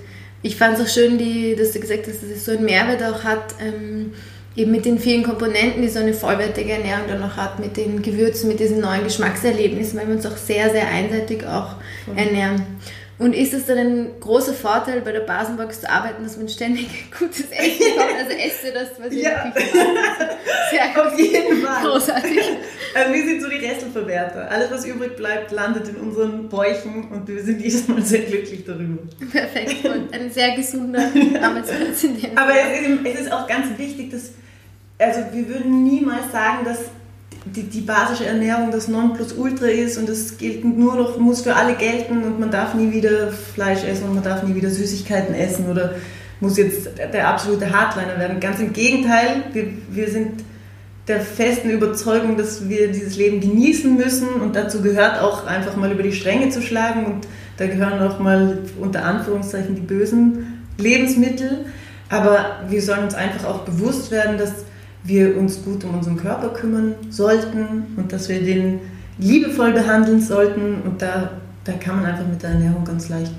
ich 0.43 0.57
fand 0.57 0.79
es 0.79 0.85
auch 0.85 0.93
schön, 0.93 1.17
die, 1.17 1.57
dass 1.57 1.73
du 1.73 1.81
gesagt 1.81 2.07
hast, 2.07 2.23
dass 2.23 2.31
es 2.31 2.45
so 2.45 2.53
einen 2.53 2.65
Mehrwert 2.65 3.03
auch 3.03 3.25
hat, 3.25 3.55
ähm, 3.61 4.13
eben 4.57 4.71
mit 4.71 4.85
den 4.85 4.99
vielen 4.99 5.23
Komponenten, 5.23 5.81
die 5.81 5.89
so 5.89 6.01
eine 6.01 6.13
vollwertige 6.13 6.73
Ernährung 6.73 7.05
dann 7.09 7.21
noch 7.21 7.37
hat, 7.37 7.59
mit 7.59 7.77
den 7.77 8.03
Gewürzen, 8.03 8.49
mit 8.49 8.61
diesen 8.61 8.81
neuen 8.81 9.05
Geschmackserlebnissen, 9.05 9.99
weil 9.99 10.09
wir 10.09 10.17
uns 10.17 10.27
auch 10.27 10.37
sehr, 10.37 10.71
sehr 10.71 10.89
einseitig 10.89 11.47
auch 11.47 11.77
ernähren. 12.15 12.63
Und 13.21 13.35
ist 13.35 13.53
es 13.53 13.67
dann 13.67 13.77
ein 13.77 14.11
großer 14.19 14.55
Vorteil, 14.55 15.03
bei 15.03 15.13
der 15.13 15.21
Basenbox 15.21 15.83
zu 15.83 15.91
arbeiten, 15.91 16.23
dass 16.23 16.39
man 16.39 16.49
ständig 16.49 16.89
gutes 17.19 17.51
Essen 17.51 17.79
bekommt? 17.79 18.15
Also 18.19 18.31
esse 18.31 18.73
das, 18.73 18.89
was 18.99 19.13
ihr 19.13 19.23
ja. 19.25 19.53
Sehr. 20.71 21.07
Auf 21.07 21.19
jeden 21.19 21.63
Fall. 21.63 21.85
Großartig. 21.85 22.41
Also 22.93 23.15
wir 23.15 23.25
sind 23.25 23.41
so 23.41 23.49
die 23.49 23.65
Restelverwerter. 23.65 24.51
Alles, 24.51 24.69
was 24.73 24.85
übrig 24.85 25.15
bleibt, 25.15 25.53
landet 25.53 25.89
in 25.89 25.95
unseren 25.95 26.49
Bäuchen 26.49 27.09
und 27.13 27.29
wir 27.29 27.41
sind 27.41 27.61
jedes 27.61 27.87
Mal 27.87 28.03
sehr 28.03 28.23
glücklich 28.23 28.65
darüber. 28.65 29.03
Perfekt. 29.31 29.85
Und 29.85 30.13
ein 30.13 30.29
sehr 30.33 30.57
gesunder 30.57 30.99
Arbeitsplatz 31.41 32.03
in 32.03 32.21
dem 32.21 32.37
Aber 32.37 32.51
es 32.51 32.81
ist, 32.81 32.99
es 33.05 33.21
ist 33.21 33.33
auch 33.33 33.47
ganz 33.47 33.79
wichtig, 33.79 34.11
dass, 34.11 34.33
also 34.99 35.21
wir 35.33 35.49
würden 35.49 35.85
niemals 35.85 36.33
sagen, 36.33 36.65
dass 36.65 36.81
die, 37.45 37.63
die 37.63 37.81
basische 37.81 38.27
Ernährung 38.27 38.71
das 38.71 38.89
Nonplusultra 38.89 39.67
ist 39.67 39.99
und 39.99 40.09
das 40.09 40.37
gilt 40.37 40.65
nur 40.65 40.97
noch, 40.97 41.19
muss 41.19 41.43
für 41.43 41.55
alle 41.55 41.75
gelten 41.75 42.23
und 42.23 42.39
man 42.39 42.51
darf 42.51 42.75
nie 42.75 42.93
wieder 42.93 43.33
Fleisch 43.33 43.85
essen 43.85 44.05
und 44.05 44.15
man 44.15 44.25
darf 44.25 44.43
nie 44.43 44.55
wieder 44.55 44.71
Süßigkeiten 44.71 45.35
essen 45.35 45.71
oder 45.71 45.95
muss 46.41 46.57
jetzt 46.57 46.89
der 46.99 47.29
absolute 47.29 47.71
Hardliner 47.71 48.19
werden. 48.19 48.41
Ganz 48.41 48.61
im 48.61 48.73
Gegenteil, 48.73 49.45
wir, 49.53 49.69
wir 49.91 50.11
sind 50.11 50.45
der 51.09 51.21
festen 51.21 51.71
Überzeugung, 51.71 52.37
dass 52.37 52.69
wir 52.69 52.89
dieses 52.89 53.17
Leben 53.17 53.41
genießen 53.41 53.97
müssen 53.97 54.29
und 54.29 54.55
dazu 54.55 54.81
gehört 54.83 55.21
auch 55.21 55.47
einfach 55.47 55.77
mal 55.77 55.91
über 55.91 56.03
die 56.03 56.13
Stränge 56.13 56.51
zu 56.51 56.63
schlagen 56.63 57.07
und 57.07 57.27
da 57.57 57.67
gehören 57.67 58.01
auch 58.01 58.19
mal 58.21 58.59
unter 58.81 59.05
Anführungszeichen 59.05 59.75
die 59.75 59.81
bösen 59.81 60.65
Lebensmittel. 60.79 61.67
Aber 62.09 62.61
wir 62.69 62.83
sollen 62.83 63.05
uns 63.05 63.15
einfach 63.15 63.45
auch 63.45 63.61
bewusst 63.61 64.11
werden, 64.11 64.39
dass 64.39 64.53
wir 65.05 65.37
uns 65.37 65.63
gut 65.63 65.85
um 65.85 65.95
unseren 65.95 66.17
Körper 66.17 66.51
kümmern 66.51 66.95
sollten 67.09 67.85
und 67.97 68.13
dass 68.13 68.29
wir 68.29 68.41
den 68.41 68.81
liebevoll 69.19 69.73
behandeln 69.73 70.21
sollten. 70.21 70.83
Und 70.83 71.01
da, 71.01 71.33
da 71.65 71.73
kann 71.73 71.97
man 71.97 72.07
einfach 72.07 72.27
mit 72.27 72.43
der 72.43 72.51
Ernährung 72.51 72.85
ganz 72.85 73.09
leicht 73.09 73.33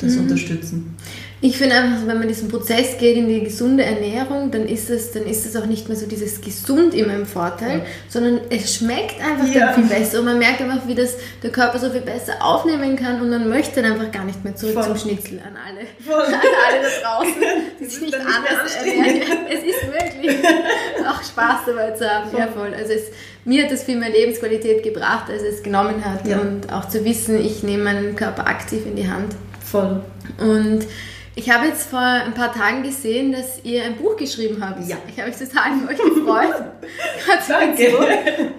das 0.00 0.14
mhm. 0.14 0.22
unterstützen. 0.22 0.96
Ich 1.44 1.58
finde 1.58 1.74
einfach, 1.74 2.06
wenn 2.06 2.20
man 2.20 2.28
diesen 2.28 2.48
Prozess 2.48 2.96
geht 2.98 3.16
in 3.16 3.26
die 3.26 3.42
gesunde 3.42 3.84
Ernährung, 3.84 4.52
dann 4.52 4.64
ist 4.64 4.88
es, 4.90 5.10
dann 5.10 5.26
ist 5.26 5.44
es 5.44 5.56
auch 5.56 5.66
nicht 5.66 5.88
mehr 5.88 5.96
so 5.96 6.06
dieses 6.06 6.40
gesund 6.40 6.94
immer 6.94 7.14
im 7.14 7.26
Vorteil, 7.26 7.78
ja. 7.78 7.84
sondern 8.08 8.42
es 8.48 8.76
schmeckt 8.76 9.20
einfach 9.20 9.52
ja. 9.52 9.66
dann 9.66 9.74
viel 9.74 9.98
besser 9.98 10.20
und 10.20 10.26
man 10.26 10.38
merkt 10.38 10.60
einfach, 10.60 10.86
wie 10.86 10.94
das 10.94 11.16
der 11.42 11.50
Körper 11.50 11.80
so 11.80 11.90
viel 11.90 12.02
besser 12.02 12.34
aufnehmen 12.40 12.94
kann 12.94 13.20
und 13.20 13.28
man 13.28 13.48
möchte 13.48 13.82
dann 13.82 13.90
einfach 13.90 14.12
gar 14.12 14.24
nicht 14.24 14.44
mehr 14.44 14.54
zurück 14.54 14.74
Voll. 14.74 14.84
zum 14.84 14.96
Schnitzel 14.96 15.40
an 15.40 15.56
alle, 15.56 15.84
Voll. 15.98 16.24
an 16.32 16.40
alle 16.68 16.80
da 16.80 17.08
draußen, 17.08 17.42
die 17.80 17.84
sich 17.86 18.00
nicht 18.02 18.14
anders 18.14 18.76
ernähren. 18.76 19.22
Es 19.50 19.64
ist 19.64 19.92
wirklich 19.92 20.46
auch 21.08 21.22
Spaß 21.24 21.60
dabei 21.66 21.90
zu 21.90 22.08
haben. 22.08 22.30
Voll. 22.30 22.38
Ja, 22.38 22.46
voll. 22.46 22.72
Also 22.72 22.92
es, 22.92 23.02
mir 23.44 23.64
hat 23.64 23.72
das 23.72 23.82
viel 23.82 23.96
mehr 23.96 24.10
Lebensqualität 24.10 24.84
gebracht, 24.84 25.28
als 25.28 25.42
es 25.42 25.64
genommen 25.64 26.04
hat 26.04 26.24
ja. 26.24 26.38
und 26.38 26.72
auch 26.72 26.88
zu 26.88 27.04
wissen, 27.04 27.44
ich 27.44 27.64
nehme 27.64 27.82
meinen 27.82 28.14
Körper 28.14 28.46
aktiv 28.46 28.86
in 28.86 28.94
die 28.94 29.10
Hand. 29.10 29.34
Voll. 29.60 30.04
Und 30.38 30.86
ich 31.34 31.48
habe 31.48 31.66
jetzt 31.66 31.88
vor 31.88 31.98
ein 31.98 32.34
paar 32.34 32.52
Tagen 32.52 32.82
gesehen, 32.82 33.32
dass 33.32 33.64
ihr 33.64 33.84
ein 33.84 33.96
Buch 33.96 34.16
geschrieben 34.16 34.62
habt. 34.62 34.86
Ja. 34.86 34.96
Ich 35.08 35.18
habe 35.18 35.30
mich 35.30 35.38
total 35.38 35.78
für 35.78 35.88
euch 35.88 36.14
gefreut. 36.14 36.54
Danke. 37.48 37.88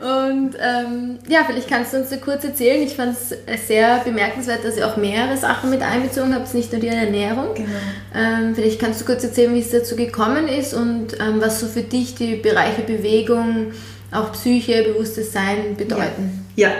Und 0.01 0.55
ähm, 0.59 1.19
ja, 1.27 1.43
vielleicht 1.45 1.69
kannst 1.69 1.93
du 1.93 1.97
uns 1.97 2.09
so 2.09 2.17
kurz 2.17 2.43
erzählen. 2.43 2.81
Ich 2.81 2.95
fand 2.95 3.15
es 3.15 3.67
sehr 3.67 3.99
bemerkenswert, 3.99 4.65
dass 4.65 4.75
ihr 4.77 4.87
auch 4.87 4.97
mehrere 4.97 5.37
Sachen 5.37 5.69
mit 5.69 5.83
einbezogen 5.83 6.33
habt, 6.33 6.51
nicht 6.55 6.71
nur 6.71 6.81
die 6.81 6.87
Ernährung. 6.87 7.53
Genau. 7.53 7.69
Ähm, 8.15 8.55
vielleicht 8.55 8.79
kannst 8.79 9.01
du 9.01 9.05
kurz 9.05 9.23
erzählen, 9.23 9.53
wie 9.53 9.59
es 9.59 9.69
dazu 9.69 9.95
gekommen 9.95 10.47
ist 10.47 10.73
und 10.73 11.19
ähm, 11.19 11.41
was 11.41 11.59
so 11.59 11.67
für 11.67 11.83
dich 11.83 12.15
die 12.15 12.37
Bereiche 12.37 12.81
Bewegung, 12.81 13.71
auch 14.11 14.31
Psyche, 14.31 14.83
bewusstes 14.83 15.31
Sein 15.31 15.75
bedeuten. 15.77 16.43
Ja. 16.55 16.69
ja, 16.69 16.75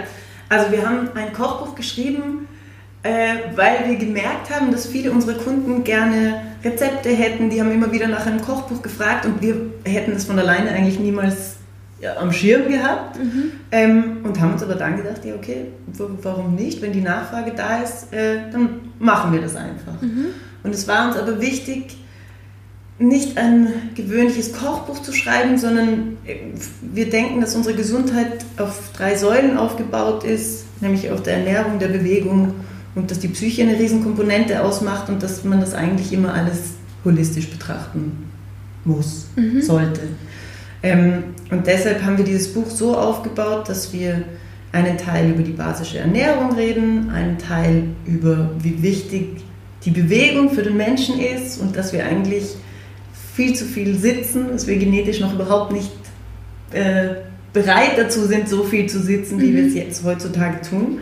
also 0.50 0.72
wir 0.72 0.88
haben 0.88 1.10
ein 1.14 1.34
Kochbuch 1.34 1.76
geschrieben, 1.76 2.48
äh, 3.04 3.36
weil 3.56 3.90
wir 3.90 3.96
gemerkt 3.98 4.50
haben, 4.50 4.72
dass 4.72 4.88
viele 4.88 5.12
unserer 5.12 5.38
Kunden 5.38 5.84
gerne 5.84 6.42
Rezepte 6.64 7.10
hätten. 7.10 7.50
Die 7.50 7.60
haben 7.60 7.72
immer 7.72 7.92
wieder 7.92 8.08
nach 8.08 8.26
einem 8.26 8.42
Kochbuch 8.42 8.82
gefragt 8.82 9.26
und 9.26 9.42
wir 9.42 9.56
hätten 9.84 10.14
es 10.14 10.26
von 10.26 10.40
alleine 10.40 10.72
eigentlich 10.72 11.00
niemals 11.00 11.58
ja, 12.00 12.18
am 12.18 12.32
Schirm 12.32 12.70
gehabt 12.70 13.18
mhm. 13.18 13.52
ähm, 13.72 14.18
und 14.24 14.40
haben 14.40 14.54
uns 14.54 14.64
aber 14.64 14.76
dann 14.76 14.98
gedacht, 14.98 15.24
ja 15.26 15.36
okay, 15.36 15.68
warum 16.22 16.56
nicht? 16.56 16.82
Wenn 16.82 16.92
die 16.92 17.02
Nachfrage 17.02 17.54
da 17.56 17.82
ist, 17.82 18.14
äh, 18.14 18.52
dann 18.52 18.92
machen 19.00 19.34
wir 19.34 19.42
das 19.42 19.56
einfach. 19.56 20.02
Mhm. 20.02 20.28
Und 20.64 20.74
es 20.74 20.88
war 20.88 21.08
uns 21.08 21.18
aber 21.18 21.42
wichtig, 21.42 21.98
nicht 23.00 23.38
ein 23.38 23.68
gewöhnliches 23.96 24.54
Kochbuch 24.54 25.02
zu 25.02 25.14
schreiben, 25.14 25.58
sondern 25.58 26.18
äh, 26.26 26.36
wir 26.82 27.10
denken, 27.10 27.42
dass 27.42 27.56
unsere 27.56 27.76
Gesundheit 27.76 28.46
auf 28.58 28.92
drei 28.96 29.16
Säulen 29.16 29.58
aufgebaut 29.58 30.24
ist, 30.24 30.66
nämlich 30.82 31.12
auf 31.12 31.24
der 31.24 31.38
Ernährung, 31.38 31.80
der 31.80 31.88
Bewegung 31.90 32.54
und 32.96 33.10
dass 33.10 33.20
die 33.20 33.28
Psyche 33.30 33.64
eine 33.64 33.78
Riesenkomponente 33.80 34.64
ausmacht 34.64 35.10
und 35.10 35.24
dass 35.24 35.44
man 35.44 35.60
das 35.60 35.74
eigentlich 35.74 36.14
immer 36.14 36.34
alles 36.34 36.74
holistisch 37.04 37.50
betrachten 37.50 38.30
muss, 38.86 39.28
mhm. 39.36 39.62
sollte. 39.62 40.02
Ähm, 40.82 41.24
und 41.50 41.66
deshalb 41.68 42.04
haben 42.04 42.18
wir 42.18 42.26
dieses 42.26 42.54
Buch 42.54 42.70
so 42.70 42.98
aufgebaut, 42.98 43.70
dass 43.70 43.94
wir 43.94 44.24
einen 44.72 44.98
Teil 44.98 45.30
über 45.30 45.44
die 45.44 45.52
basische 45.52 46.00
Ernährung 46.00 46.54
reden, 46.56 47.10
einen 47.12 47.38
Teil 47.38 47.84
über 48.06 48.52
wie 48.60 48.82
wichtig 48.82 49.42
die 49.86 49.92
Bewegung 49.92 50.50
für 50.50 50.64
den 50.64 50.78
Menschen 50.78 51.20
ist 51.20 51.60
und 51.60 51.76
dass 51.76 51.94
wir 51.94 52.06
eigentlich 52.06 52.56
viel 53.36 53.54
zu 53.56 53.66
viel 53.66 53.96
sitzen, 53.98 54.50
dass 54.52 54.68
wir 54.68 54.78
genetisch 54.78 55.20
noch 55.20 55.34
überhaupt 55.34 55.74
nicht 55.74 55.92
äh, 56.72 57.16
bereit 57.54 57.98
dazu 57.98 58.26
sind, 58.26 58.50
so 58.50 58.64
viel 58.64 58.88
zu 58.88 59.00
sitzen, 59.00 59.40
wie 59.40 59.52
mhm. 59.52 59.56
wir 59.56 59.68
es 59.68 59.74
jetzt 59.76 60.04
heutzutage 60.04 60.62
tun. 60.68 61.00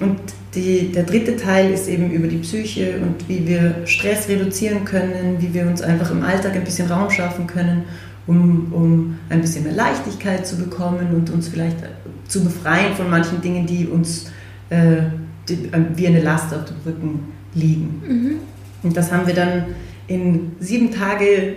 Und 0.00 0.18
die, 0.54 0.92
der 0.92 1.02
dritte 1.02 1.36
Teil 1.36 1.72
ist 1.72 1.88
eben 1.88 2.10
über 2.10 2.26
die 2.26 2.38
Psyche 2.38 2.98
und 3.02 3.28
wie 3.28 3.46
wir 3.46 3.86
Stress 3.86 4.28
reduzieren 4.28 4.84
können, 4.84 5.36
wie 5.40 5.52
wir 5.52 5.66
uns 5.66 5.82
einfach 5.82 6.10
im 6.10 6.22
Alltag 6.22 6.54
ein 6.54 6.64
bisschen 6.64 6.90
Raum 6.90 7.10
schaffen 7.10 7.46
können, 7.46 7.84
um, 8.26 8.72
um 8.72 9.18
ein 9.28 9.40
bisschen 9.40 9.64
mehr 9.64 9.74
Leichtigkeit 9.74 10.46
zu 10.46 10.56
bekommen 10.56 11.14
und 11.14 11.30
uns 11.30 11.48
vielleicht 11.48 11.76
zu 12.28 12.44
befreien 12.44 12.94
von 12.94 13.10
manchen 13.10 13.40
Dingen, 13.40 13.66
die 13.66 13.86
uns 13.86 14.30
äh, 14.70 15.02
die, 15.48 15.54
äh, 15.54 15.80
wie 15.96 16.06
eine 16.06 16.20
Last 16.20 16.54
auf 16.54 16.64
dem 16.66 16.76
Rücken 16.84 17.20
liegen. 17.54 18.02
Mhm. 18.06 18.30
Und 18.82 18.96
das 18.96 19.10
haben 19.10 19.26
wir 19.26 19.34
dann 19.34 19.64
in 20.06 20.52
sieben 20.60 20.90
Tage 20.90 21.56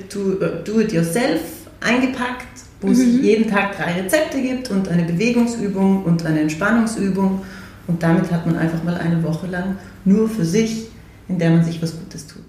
Do-it-yourself 0.65 1.39
äh, 1.39 1.89
eingepackt, 1.93 2.47
wo 2.81 2.87
mhm. 2.87 2.93
es 2.93 3.03
jeden 3.21 3.49
Tag 3.49 3.77
drei 3.77 4.01
Rezepte 4.01 4.41
gibt 4.41 4.69
und 4.71 4.87
eine 4.87 5.03
Bewegungsübung 5.03 6.03
und 6.03 6.25
eine 6.25 6.41
Entspannungsübung. 6.41 7.41
Und 7.87 8.01
damit 8.03 8.31
hat 8.31 8.45
man 8.45 8.57
einfach 8.57 8.83
mal 8.83 8.95
eine 8.95 9.23
Woche 9.23 9.47
lang 9.47 9.77
nur 10.05 10.29
für 10.29 10.45
sich, 10.45 10.87
in 11.27 11.39
der 11.39 11.49
man 11.49 11.63
sich 11.63 11.81
was 11.81 11.97
Gutes 11.97 12.27
tut. 12.27 12.43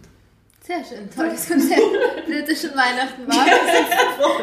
Sehr 0.65 0.77
schön, 0.85 1.11
tolles 1.15 1.49
Konzept. 1.49 1.81
Schon 2.61 2.71
Weihnachten 2.71 3.27
war. 3.27 3.45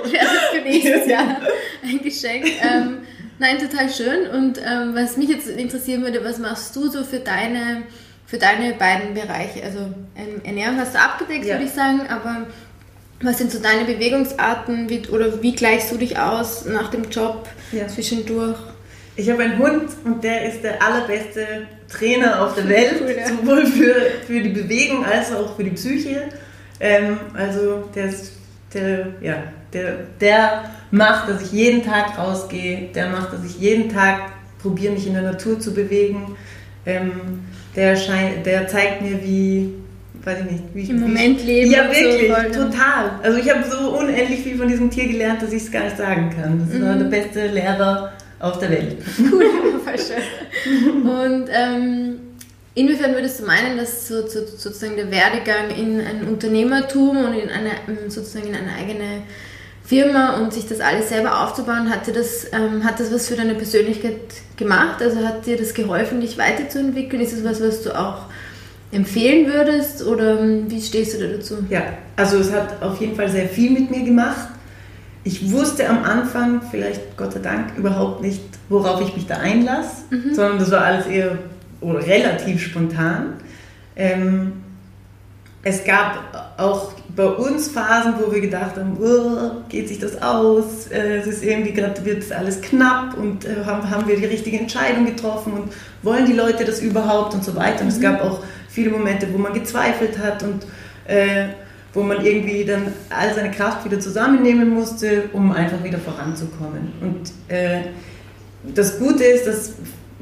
Das 0.03 0.11
wäre 0.11 0.25
für 0.53 0.61
nächstes 0.61 1.07
Jahr 1.07 1.37
ein 1.81 2.01
Geschenk. 2.01 2.45
Ähm, 2.61 2.97
nein, 3.39 3.57
total 3.57 3.89
schön. 3.89 4.27
Und 4.27 4.57
ähm, 4.57 4.93
was 4.93 5.15
mich 5.15 5.29
jetzt 5.29 5.47
interessieren 5.47 6.03
würde, 6.03 6.23
was 6.23 6.37
machst 6.37 6.75
du 6.75 6.89
so 6.89 7.03
für 7.03 7.19
deine 7.19 7.83
für 8.25 8.37
deine 8.37 8.73
beiden 8.73 9.13
Bereiche? 9.13 9.63
Also 9.63 9.79
ähm, 10.15 10.41
Ernährung 10.43 10.77
hast 10.77 10.93
du 10.93 10.99
abgedeckt, 10.99 11.45
ja. 11.45 11.55
würde 11.55 11.65
ich 11.65 11.71
sagen, 11.71 12.01
aber 12.09 12.47
was 13.21 13.37
sind 13.37 13.51
so 13.51 13.59
deine 13.59 13.85
Bewegungsarten 13.85 14.89
wie, 14.89 15.07
oder 15.07 15.41
wie 15.41 15.55
gleichst 15.55 15.91
du 15.91 15.97
dich 15.97 16.17
aus 16.19 16.65
nach 16.65 16.89
dem 16.89 17.09
Job 17.09 17.47
ja. 17.71 17.87
zwischendurch? 17.87 18.57
Ich 19.19 19.29
habe 19.29 19.43
einen 19.43 19.59
Hund 19.59 19.89
und 20.05 20.23
der 20.23 20.47
ist 20.47 20.63
der 20.63 20.81
allerbeste 20.81 21.45
Trainer 21.89 22.41
auf 22.41 22.55
der 22.55 22.69
Welt, 22.69 23.01
cool, 23.01 23.15
ja. 23.17 23.27
sowohl 23.27 23.65
für, 23.65 23.95
für 24.25 24.39
die 24.39 24.49
Bewegung 24.49 25.03
als 25.03 25.33
auch 25.33 25.57
für 25.57 25.65
die 25.65 25.71
Psyche. 25.71 26.29
Ähm, 26.79 27.17
also 27.33 27.89
der, 27.93 28.05
ist, 28.05 28.31
der, 28.73 29.07
ja, 29.19 29.43
der, 29.73 29.97
der 30.21 30.71
macht, 30.91 31.27
dass 31.27 31.41
ich 31.41 31.51
jeden 31.51 31.83
Tag 31.83 32.17
rausgehe, 32.17 32.91
der 32.95 33.09
macht, 33.09 33.33
dass 33.33 33.43
ich 33.43 33.59
jeden 33.59 33.89
Tag 33.89 34.21
probiere, 34.61 34.93
mich 34.93 35.05
in 35.05 35.13
der 35.13 35.23
Natur 35.23 35.59
zu 35.59 35.73
bewegen. 35.73 36.37
Ähm, 36.85 37.11
der, 37.75 37.97
schein, 37.97 38.41
der 38.45 38.69
zeigt 38.69 39.01
mir, 39.01 39.21
wie, 39.21 39.73
weiß 40.23 40.39
ich 40.45 40.51
nicht, 40.51 40.63
wie 40.73 40.89
Im 40.91 41.01
Moment 41.01 41.45
leben. 41.45 41.69
Ja, 41.69 41.89
wirklich, 41.91 42.31
so 42.53 42.63
total. 42.63 43.19
Also 43.21 43.37
ich 43.37 43.53
habe 43.53 43.65
so 43.69 43.97
unendlich 43.97 44.39
viel 44.39 44.57
von 44.57 44.69
diesem 44.69 44.89
Tier 44.89 45.07
gelernt, 45.07 45.41
dass 45.41 45.51
ich 45.51 45.63
es 45.63 45.71
gar 45.71 45.83
nicht 45.83 45.97
sagen 45.97 46.29
kann. 46.29 46.65
Das 46.65 46.79
mhm. 46.79 46.85
war 46.85 46.95
der 46.95 47.05
beste 47.05 47.47
Lehrer 47.47 48.13
auf 48.39 48.59
der 48.59 48.69
Welt. 48.71 48.97
Cool, 49.17 49.79
voll 49.83 49.97
schön. 49.97 51.01
Und 51.07 51.49
ähm, 51.51 52.19
inwiefern 52.75 53.13
würdest 53.13 53.39
du 53.39 53.45
meinen, 53.45 53.77
dass 53.77 54.07
so, 54.07 54.27
so, 54.27 54.45
sozusagen 54.45 54.95
der 54.95 55.11
Werdegang 55.11 55.69
in 55.75 56.01
ein 56.01 56.27
Unternehmertum 56.27 57.17
und 57.17 57.33
in 57.33 57.49
eine, 57.49 57.71
sozusagen 58.09 58.47
in 58.47 58.55
eine 58.55 58.73
eigene 58.73 59.23
Firma 59.85 60.37
und 60.37 60.53
sich 60.53 60.67
das 60.67 60.81
alles 60.81 61.09
selber 61.09 61.43
aufzubauen, 61.43 61.89
hat 61.89 62.05
dir 62.05 62.13
das, 62.13 62.47
ähm, 62.53 62.83
hat 62.83 62.99
das 62.99 63.11
was 63.11 63.27
für 63.27 63.35
deine 63.35 63.55
Persönlichkeit 63.55 64.19
gemacht? 64.55 65.01
Also 65.01 65.25
hat 65.25 65.45
dir 65.45 65.57
das 65.57 65.73
geholfen, 65.73 66.21
dich 66.21 66.37
weiterzuentwickeln? 66.37 67.21
Ist 67.21 67.33
es 67.33 67.43
was, 67.43 67.61
was 67.61 67.81
du 67.83 67.97
auch 67.97 68.25
empfehlen 68.91 69.51
würdest 69.51 70.05
oder 70.05 70.39
ähm, 70.39 70.65
wie 70.69 70.81
stehst 70.81 71.15
du 71.15 71.27
da 71.27 71.35
dazu? 71.35 71.57
Ja, 71.69 71.83
also 72.15 72.37
es 72.37 72.51
hat 72.51 72.81
auf 72.81 72.99
jeden 73.01 73.15
Fall 73.15 73.29
sehr 73.29 73.47
viel 73.47 73.71
mit 73.71 73.89
mir 73.89 74.03
gemacht. 74.03 74.49
Ich 75.23 75.51
wusste 75.51 75.87
am 75.89 76.03
Anfang, 76.03 76.61
vielleicht 76.71 77.17
Gott 77.17 77.33
sei 77.33 77.39
Dank, 77.39 77.77
überhaupt 77.77 78.21
nicht, 78.21 78.41
worauf 78.69 79.01
ich 79.01 79.15
mich 79.15 79.27
da 79.27 79.37
einlasse, 79.37 80.03
mhm. 80.09 80.33
sondern 80.33 80.59
das 80.59 80.71
war 80.71 80.81
alles 80.81 81.07
eher 81.07 81.37
relativ 81.81 82.61
spontan. 82.61 83.33
Ähm, 83.95 84.53
es 85.61 85.83
gab 85.83 86.55
auch 86.57 86.93
bei 87.15 87.25
uns 87.25 87.67
Phasen, 87.67 88.13
wo 88.17 88.31
wir 88.31 88.39
gedacht 88.39 88.77
haben, 88.77 88.97
oh, 89.01 89.61
geht 89.67 89.89
sich 89.89 89.99
das 89.99 90.21
aus? 90.21 90.87
Äh, 90.87 91.17
es 91.17 91.27
ist 91.27 91.43
irgendwie 91.43 91.73
gerade 91.73 92.05
wird 92.05 92.31
alles 92.31 92.61
knapp 92.61 93.17
und 93.17 93.43
äh, 93.43 93.65
haben, 93.65 93.89
haben 93.89 94.07
wir 94.07 94.15
die 94.15 94.25
richtige 94.25 94.57
Entscheidung 94.57 95.05
getroffen 95.05 95.51
und 95.53 95.73
wollen 96.01 96.25
die 96.25 96.33
Leute 96.33 96.63
das 96.63 96.79
überhaupt 96.79 97.33
und 97.33 97.43
so 97.43 97.55
weiter. 97.57 97.81
Und 97.81 97.87
mhm. 97.87 97.93
es 97.93 97.99
gab 97.99 98.23
auch 98.23 98.41
viele 98.69 98.91
Momente, 98.91 99.27
wo 99.33 99.37
man 99.37 99.53
gezweifelt 99.53 100.17
hat 100.17 100.43
und 100.43 100.65
äh, 101.05 101.49
wo 101.99 102.03
man 102.03 102.25
irgendwie 102.25 102.63
dann 102.63 102.93
all 103.09 103.33
seine 103.35 103.51
Kraft 103.51 103.83
wieder 103.83 103.99
zusammennehmen 103.99 104.69
musste, 104.69 105.25
um 105.33 105.51
einfach 105.51 105.83
wieder 105.83 105.97
voranzukommen. 105.97 106.93
Und 107.01 107.53
äh, 107.53 107.81
das 108.73 108.97
Gute 108.99 109.25
ist, 109.25 109.45
dass 109.45 109.73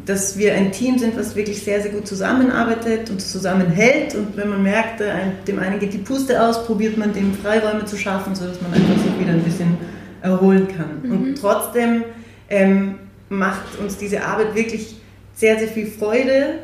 dass 0.06 0.38
wir 0.38 0.54
ein 0.54 0.72
Team 0.72 0.98
sind, 0.98 1.18
was 1.18 1.36
wirklich 1.36 1.62
sehr, 1.62 1.82
sehr 1.82 1.92
gut 1.92 2.08
zusammenarbeitet 2.08 3.10
und 3.10 3.22
zusammenhält. 3.22 4.16
Und 4.16 4.38
wenn 4.38 4.48
man 4.48 4.64
merkt, 4.64 5.02
dem 5.02 5.60
einen 5.60 5.80
geht 5.80 5.94
die 5.94 5.98
Puste 5.98 6.42
aus, 6.42 6.66
probiert 6.66 6.98
man 6.98 7.12
dem 7.12 7.34
Freiräume 7.34 7.84
zu 7.84 7.98
schaffen, 7.98 8.34
sodass 8.34 8.62
man 8.62 8.74
einfach 8.74 9.04
sich 9.04 9.20
wieder 9.20 9.34
ein 9.34 9.44
bisschen 9.44 9.78
erholen 10.22 10.70
kann. 10.70 11.02
Mhm. 11.04 11.12
Und 11.12 11.36
trotzdem 11.36 12.06
ähm, 12.50 12.96
macht 13.28 13.78
uns 13.80 13.98
diese 13.98 14.24
Arbeit 14.24 14.56
wirklich 14.56 14.96
sehr, 15.36 15.60
sehr 15.60 15.68
viel 15.68 15.88
Freude. 15.88 16.60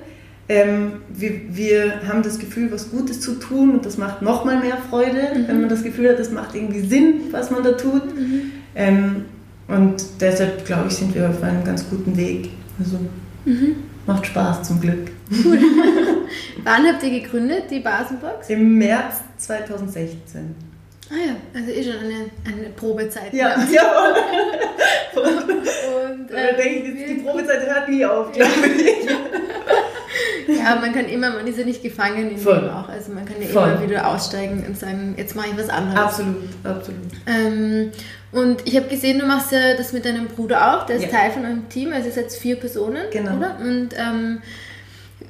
Ähm, 0.50 0.93
wir, 1.09 1.31
wir, 1.50 2.07
haben 2.07 2.21
das 2.21 2.38
Gefühl, 2.38 2.71
was 2.71 2.91
Gutes 2.91 3.21
zu 3.21 3.35
tun 3.35 3.71
und 3.71 3.85
das 3.85 3.97
macht 3.97 4.21
nochmal 4.21 4.59
mehr 4.59 4.77
Freude, 4.89 5.29
mhm. 5.35 5.47
wenn 5.47 5.62
man 5.62 5.69
das 5.69 5.83
Gefühl 5.83 6.09
hat, 6.09 6.19
das 6.19 6.31
macht 6.31 6.53
irgendwie 6.53 6.81
Sinn, 6.81 7.21
was 7.31 7.50
man 7.50 7.63
da 7.63 7.71
tut. 7.71 8.13
Mhm. 8.15 8.51
Ähm, 8.75 9.25
und 9.67 10.03
deshalb, 10.19 10.65
glaube 10.65 10.89
ich, 10.89 10.95
sind 10.95 11.15
wir 11.15 11.29
auf 11.29 11.41
einem 11.41 11.63
ganz 11.63 11.89
guten 11.89 12.17
Weg. 12.17 12.50
Also 12.77 13.00
Mhm. 13.45 13.75
Macht 14.05 14.25
Spaß 14.27 14.63
zum 14.63 14.81
Glück. 14.81 15.12
Cool. 15.43 15.59
Wann 16.63 16.88
habt 16.88 17.03
ihr 17.03 17.21
gegründet, 17.21 17.63
die 17.69 17.79
Basenbox? 17.79 18.50
Im 18.50 18.77
März 18.77 19.21
2016. 19.38 20.55
Ah 21.09 21.13
ja, 21.13 21.35
also 21.53 21.71
eh 21.71 21.83
schon 21.83 22.00
eine, 22.00 22.29
eine 22.45 22.69
Probezeit. 22.69 23.33
Ja, 23.33 23.55
ja. 23.71 24.13
und, 25.15 25.50
und 25.50 26.31
äh, 26.31 26.55
denke 26.55 26.91
ich, 26.91 27.05
die 27.07 27.21
Probezeit 27.21 27.65
hört 27.67 27.89
nie 27.89 28.05
auf, 28.05 28.31
glaube 28.31 28.51
ich. 28.77 29.09
ja, 30.57 30.75
man 30.75 30.93
kann 30.93 31.05
immer, 31.05 31.31
man 31.31 31.47
ist 31.47 31.57
ja 31.57 31.65
nicht 31.65 31.81
gefangen 31.81 32.31
in 32.31 32.38
Voll. 32.38 32.59
dem 32.59 32.69
auch. 32.69 32.89
Also 32.89 33.12
man 33.12 33.25
kann 33.25 33.41
ja 33.41 33.47
Voll. 33.47 33.69
immer 33.69 33.83
wieder 33.83 34.07
aussteigen 34.07 34.65
und 34.67 34.77
sagen, 34.77 35.15
jetzt 35.17 35.35
mache 35.35 35.47
ich 35.51 35.57
was 35.57 35.69
anderes. 35.69 36.00
Absolut, 36.00 36.43
absolut. 36.63 37.01
Ähm, 37.27 37.91
und 38.31 38.67
ich 38.67 38.75
habe 38.75 38.88
gesehen, 38.88 39.19
du 39.19 39.25
machst 39.25 39.51
ja 39.51 39.75
das 39.77 39.93
mit 39.93 40.05
deinem 40.05 40.27
Bruder 40.27 40.75
auch, 40.75 40.85
der 40.85 40.95
ist 40.97 41.03
ja. 41.03 41.09
Teil 41.09 41.31
von 41.31 41.45
eurem 41.45 41.69
Team, 41.69 41.93
also 41.93 42.07
ihr 42.07 42.13
seid 42.13 42.31
vier 42.31 42.55
Personen, 42.55 43.03
genau. 43.12 43.38
oder? 43.38 43.57
Und 43.62 43.89
ähm, 43.95 44.41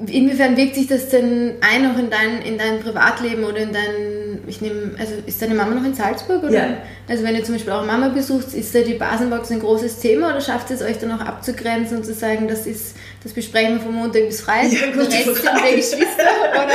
inwiefern 0.10 0.58
wirkt 0.58 0.76
sich 0.76 0.88
das 0.88 1.10
denn 1.10 1.56
ein 1.62 1.92
auch 1.92 1.98
in 1.98 2.10
dein, 2.10 2.42
in 2.42 2.58
dein 2.58 2.80
Privatleben 2.80 3.44
oder 3.44 3.58
in 3.58 3.74
dein, 3.74 4.40
ich 4.48 4.62
nehme, 4.62 4.92
also 4.98 5.14
ist 5.26 5.42
deine 5.42 5.56
Mama 5.56 5.76
noch 5.76 5.86
in 5.86 5.94
Salzburg? 5.94 6.44
Oder? 6.44 6.52
Ja. 6.52 6.78
Also 7.08 7.24
wenn 7.24 7.36
ihr 7.36 7.44
zum 7.44 7.56
Beispiel 7.56 7.74
eure 7.74 7.86
Mama 7.86 8.10
besucht, 8.10 8.54
ist 8.54 8.74
da 8.74 8.80
die 8.80 8.96
Basenbox 8.96 9.52
ein 9.52 9.60
großes 9.60 10.00
Thema 10.00 10.30
oder 10.30 10.42
schafft 10.42 10.72
es 10.72 10.82
euch 10.82 10.98
dann 11.00 11.12
auch 11.12 11.22
abzugrenzen 11.22 11.98
und 11.98 12.06
zu 12.06 12.14
sagen, 12.14 12.48
das 12.48 12.66
ist, 12.66 12.96
das 13.24 13.34
besprechen 13.34 13.76
wir 13.76 13.82
von 13.82 13.94
Montag 13.94 14.28
bis 14.28 14.42
Freitag 14.42 14.74
ja, 14.74 14.88
und 14.88 15.12
der 15.12 15.20
Rest 15.20 15.36
sind 15.36 15.46
wir 15.64 15.76
Geschwister? 15.76 16.24
Oder? 16.52 16.68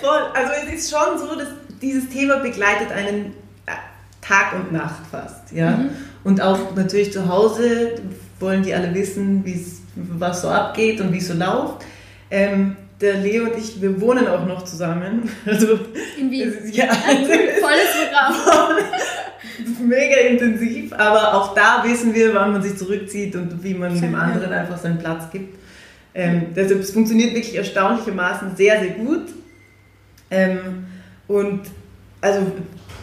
Voll, 0.00 0.22
also 0.34 0.52
es 0.66 0.74
ist 0.74 0.90
schon 0.90 1.18
so, 1.18 1.36
dass 1.36 1.48
dieses 1.80 2.08
Thema 2.08 2.36
begleitet 2.38 2.90
einen 2.92 3.34
Tag 4.22 4.54
und 4.54 4.72
Nacht 4.72 5.04
fast. 5.10 5.52
Ja? 5.52 5.72
Mhm. 5.72 5.90
Und 6.24 6.40
auch 6.40 6.74
natürlich 6.74 7.12
zu 7.12 7.28
Hause 7.28 7.96
wollen 8.38 8.62
die 8.62 8.74
alle 8.74 8.94
wissen, 8.94 9.44
was 9.94 10.42
so 10.42 10.48
abgeht 10.48 11.00
und 11.00 11.12
wie 11.12 11.18
es 11.18 11.28
so 11.28 11.34
läuft. 11.34 11.84
Ähm, 12.32 12.76
der 13.00 13.14
Leo 13.14 13.44
und 13.44 13.58
ich, 13.58 13.82
wir 13.82 14.00
wohnen 14.00 14.26
auch 14.26 14.46
noch 14.46 14.64
zusammen. 14.64 15.28
Also, 15.46 15.78
In 16.18 16.30
Wien. 16.30 16.52
ja, 16.72 16.86
Volles 16.86 17.88
Programm. 18.08 18.34
mega 19.88 20.16
intensiv, 20.28 20.92
aber 20.92 21.34
auch 21.34 21.54
da 21.54 21.82
wissen 21.84 22.14
wir, 22.14 22.34
wann 22.34 22.52
man 22.52 22.62
sich 22.62 22.76
zurückzieht 22.76 23.34
und 23.36 23.62
wie 23.62 23.74
man 23.74 24.00
dem 24.00 24.12
Ja. 24.14 24.18
anderen 24.20 24.52
einfach 24.52 24.78
seinen 24.78 24.98
Platz 24.98 25.24
gibt. 25.30 25.58
Ähm, 26.14 26.46
deshalb, 26.54 26.80
es 26.80 26.90
funktioniert 26.92 27.34
wirklich 27.34 27.56
erstaunlichermaßen 27.56 28.56
sehr, 28.56 28.80
sehr 28.80 28.90
gut. 28.90 29.28
Ähm, 30.30 30.86
und 31.28 31.60
also 32.20 32.46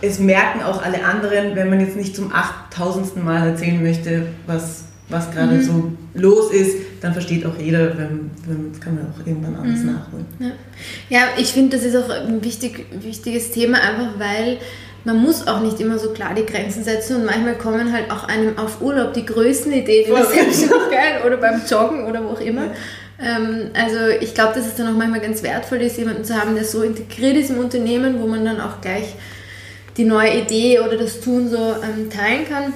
es 0.02 0.20
merken 0.20 0.64
auch 0.64 0.82
alle 0.84 1.04
anderen, 1.04 1.56
wenn 1.56 1.70
man 1.70 1.80
jetzt 1.82 1.96
nicht 1.98 2.16
zum 2.16 2.32
8000. 2.34 3.24
Mal 3.24 3.50
erzählen 3.50 3.82
möchte, 3.84 4.28
was, 4.48 4.86
was 5.10 5.30
gerade 5.32 5.56
Mhm. 5.56 5.62
so 5.62 5.92
los 6.14 6.52
ist, 6.54 6.78
dann 7.01 7.13
versteht 7.13 7.46
auch 7.46 7.58
jeder, 7.58 7.98
wenn, 7.98 8.32
wenn, 8.46 8.72
das 8.72 8.82
kann 8.82 8.96
man 8.96 9.06
auch 9.06 9.25
irgendwann 9.25 9.56
alles 9.56 9.79
Mhm. 9.82 9.94
nachholen. 9.94 10.25
Ja, 10.39 10.51
ja 11.10 11.20
ich 11.38 11.48
finde, 11.53 11.77
das 11.77 11.86
ist 11.86 11.96
auch 11.96 12.10
ein 12.10 12.44
wichtig, 12.44 12.86
wichtiges 13.01 13.51
Thema, 13.51 13.77
einfach 13.82 14.20
weil 14.20 14.58
man 15.06 15.18
muss 15.18 15.48
auch 15.48 15.62
nicht 15.62 15.79
immer 15.79 15.98
so 15.98 16.10
klar 16.10 16.34
die 16.36 16.46
Grenzen 16.46 16.84
setzen 16.84 17.18
und 17.18 17.25
manchmal 17.25 17.56
kommen 17.56 17.94
halt 17.94 18.12
auch 18.12 18.25
einem 18.25 18.58
auf 18.58 18.82
Urlaub 18.82 19.13
die 19.13 19.25
größten 19.25 19.72
Ideen 19.72 20.10
in 20.10 20.13
der. 20.15 20.25
Selbstständigkeit 20.25 21.25
oder 21.25 21.38
beim 21.38 21.62
Joggen 21.70 22.06
oder 22.06 22.24
wo 22.24 22.29
auch 22.29 22.41
immer. 22.41 22.72
Ähm, 23.22 23.72
also 23.74 23.98
ich 24.20 24.34
glaube, 24.34 24.53
dass 24.56 24.68
es 24.68 24.75
dann 24.75 24.88
auch 24.88 24.98
manchmal 24.98 25.22
ganz 25.22 25.41
wertvoll 25.44 25.79
ist, 25.82 25.98
jemanden 25.98 26.24
zu 26.24 26.36
haben, 26.36 26.56
der 26.56 26.65
so 26.65 26.84
integriert 26.84 27.38
ist 27.38 27.50
im 27.50 27.60
Unternehmen, 27.60 28.22
wo 28.22 28.27
man 28.27 28.44
dann 28.46 28.60
auch 28.60 28.82
gleich 28.82 29.15
die 29.98 30.06
neue 30.06 30.41
Idee 30.41 30.79
oder 30.79 30.98
das 30.98 31.20
Tun 31.20 31.50
so 31.50 31.58
ähm, 31.58 32.10
teilen 32.10 32.48
kann. 32.48 32.74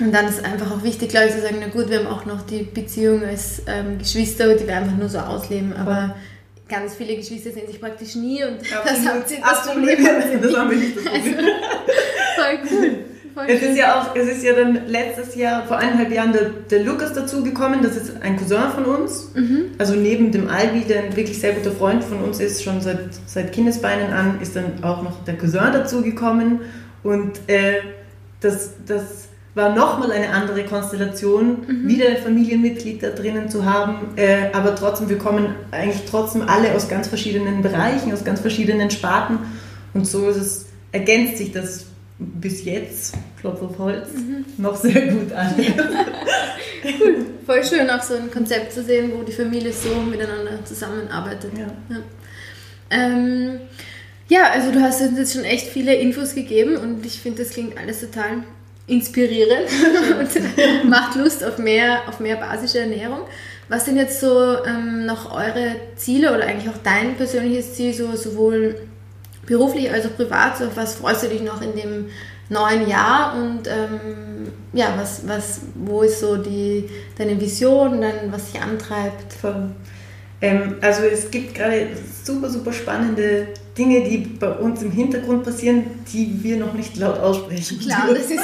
Und 0.00 0.12
dann 0.12 0.28
ist 0.28 0.44
einfach 0.44 0.70
auch 0.72 0.82
wichtig, 0.82 1.08
glaube 1.08 1.28
ich, 1.28 1.34
zu 1.34 1.40
sagen, 1.40 1.56
na 1.60 1.68
gut, 1.68 1.88
wir 1.88 2.00
haben 2.00 2.06
auch 2.06 2.26
noch 2.26 2.42
die 2.42 2.62
Beziehung 2.62 3.24
als 3.24 3.62
ähm, 3.66 3.98
Geschwister, 3.98 4.54
die 4.54 4.66
wir 4.66 4.76
einfach 4.76 4.96
nur 4.96 5.08
so 5.08 5.18
ausleben. 5.18 5.72
Aber 5.72 6.14
ganz 6.68 6.94
viele 6.96 7.16
Geschwister 7.16 7.50
sehen 7.50 7.66
sich 7.66 7.80
praktisch 7.80 8.14
nie 8.14 8.44
und 8.44 8.58
das 8.84 9.06
habt 9.06 9.30
ihr 9.30 9.38
das 9.40 9.66
Problem. 9.66 10.04
Das 10.42 10.56
haben 10.56 10.70
wir 10.70 10.76
nicht 10.76 10.96
das 10.96 11.04
Problem. 11.04 11.34
Voll 11.34 12.58
cool. 12.70 12.90
Voll 13.32 13.44
Es 13.48 13.60
schön. 13.60 13.70
ist 13.70 13.78
ja 13.78 14.00
auch, 14.00 14.16
es 14.16 14.28
ist 14.28 14.42
ja 14.42 14.52
dann 14.54 14.86
letztes 14.86 15.34
Jahr, 15.34 15.66
vor 15.66 15.78
eineinhalb 15.78 16.10
Jahren, 16.12 16.32
der, 16.32 16.50
der 16.70 16.84
Lukas 16.84 17.12
dazugekommen. 17.14 17.80
Das 17.82 17.96
ist 17.96 18.22
ein 18.22 18.36
Cousin 18.36 18.70
von 18.74 18.84
uns. 18.84 19.30
Mhm. 19.34 19.72
Also 19.78 19.94
neben 19.94 20.30
dem 20.32 20.48
Albi, 20.48 20.80
der 20.80 21.04
ein 21.04 21.16
wirklich 21.16 21.38
sehr 21.38 21.52
guter 21.52 21.72
Freund 21.72 22.04
von 22.04 22.22
uns 22.22 22.40
ist, 22.40 22.62
schon 22.62 22.80
seit, 22.82 23.08
seit 23.26 23.52
Kindesbeinen 23.52 24.12
an, 24.12 24.40
ist 24.42 24.56
dann 24.56 24.82
auch 24.84 25.02
noch 25.02 25.24
der 25.24 25.36
Cousin 25.38 25.72
dazugekommen. 25.72 26.60
Und 27.02 27.40
äh, 27.46 27.80
das, 28.40 28.70
das 28.86 29.28
war 29.56 29.74
nochmal 29.74 30.12
eine 30.12 30.28
andere 30.30 30.64
Konstellation, 30.64 31.64
Mhm. 31.66 31.88
wieder 31.88 32.08
ein 32.10 32.18
Familienmitglied 32.18 33.02
da 33.02 33.08
drinnen 33.10 33.48
zu 33.48 33.64
haben. 33.64 34.10
Äh, 34.16 34.50
aber 34.52 34.74
trotzdem, 34.76 35.08
wir 35.08 35.18
kommen 35.18 35.54
eigentlich 35.70 36.02
trotzdem 36.08 36.42
alle 36.42 36.74
aus 36.74 36.88
ganz 36.88 37.08
verschiedenen 37.08 37.62
Bereichen, 37.62 38.12
aus 38.12 38.22
ganz 38.22 38.40
verschiedenen 38.40 38.90
Sparten. 38.90 39.38
Und 39.94 40.06
so 40.06 40.28
ist 40.28 40.36
es, 40.36 40.66
ergänzt 40.92 41.38
sich 41.38 41.52
das 41.52 41.86
bis 42.18 42.64
jetzt, 42.64 43.14
Klopf 43.40 43.62
auf 43.62 43.78
Holz, 43.78 44.08
Mhm. 44.14 44.44
noch 44.62 44.76
sehr 44.76 45.06
gut 45.08 45.32
an. 45.32 45.54
Voll 47.46 47.64
schön, 47.64 47.88
auch 47.90 48.02
so 48.02 48.14
ein 48.14 48.30
Konzept 48.30 48.72
zu 48.72 48.82
sehen, 48.82 49.10
wo 49.16 49.22
die 49.22 49.32
Familie 49.32 49.72
so 49.72 49.88
miteinander 50.02 50.64
zusammenarbeitet. 50.64 51.52
Ja. 51.56 51.66
Ja. 51.94 52.02
Ähm, 52.90 53.60
ja, 54.28 54.50
also 54.52 54.70
du 54.72 54.80
hast 54.82 55.00
uns 55.00 55.18
jetzt 55.18 55.34
schon 55.34 55.44
echt 55.44 55.66
viele 55.68 55.94
Infos 55.94 56.34
gegeben 56.34 56.76
und 56.76 57.04
ich 57.06 57.20
finde, 57.20 57.42
das 57.42 57.52
klingt 57.52 57.78
alles 57.78 58.00
total 58.00 58.44
inspirierend 58.86 59.68
und 60.20 60.88
macht 60.88 61.16
Lust 61.16 61.44
auf 61.44 61.58
mehr, 61.58 62.02
auf 62.08 62.20
mehr 62.20 62.36
basische 62.36 62.80
Ernährung. 62.80 63.20
Was 63.68 63.84
sind 63.84 63.96
jetzt 63.96 64.20
so 64.20 64.64
ähm, 64.64 65.06
noch 65.06 65.34
eure 65.34 65.76
Ziele 65.96 66.32
oder 66.32 66.44
eigentlich 66.44 66.68
auch 66.68 66.78
dein 66.84 67.16
persönliches 67.16 67.74
Ziel, 67.74 67.92
so 67.92 68.14
sowohl 68.14 68.76
beruflich 69.44 69.90
als 69.90 70.06
auch 70.06 70.14
privat? 70.14 70.58
So, 70.58 70.66
auf 70.66 70.76
was 70.76 70.94
freust 70.94 71.24
du 71.24 71.28
dich 71.28 71.42
noch 71.42 71.60
in 71.62 71.74
dem 71.74 72.06
neuen 72.48 72.88
Jahr 72.88 73.34
und 73.34 73.66
ähm, 73.66 74.52
ja, 74.72 74.94
was, 74.96 75.26
was, 75.26 75.62
wo 75.74 76.02
ist 76.02 76.20
so 76.20 76.36
die, 76.36 76.88
deine 77.18 77.40
Vision, 77.40 78.00
dann 78.00 78.30
was 78.30 78.52
dich 78.52 78.62
antreibt? 78.62 79.36
Ähm, 80.40 80.76
also 80.80 81.02
es 81.02 81.30
gibt 81.30 81.56
gerade 81.56 81.88
super, 82.22 82.48
super 82.48 82.72
spannende 82.72 83.48
Dinge, 83.76 84.02
die 84.02 84.18
bei 84.18 84.50
uns 84.50 84.82
im 84.82 84.90
Hintergrund 84.90 85.44
passieren, 85.44 86.04
die 86.12 86.42
wir 86.42 86.56
noch 86.56 86.72
nicht 86.72 86.96
laut 86.96 87.18
aussprechen. 87.18 87.78
Klar, 87.80 88.08
das 88.08 88.30
ist 88.30 88.34
ja. 88.34 88.42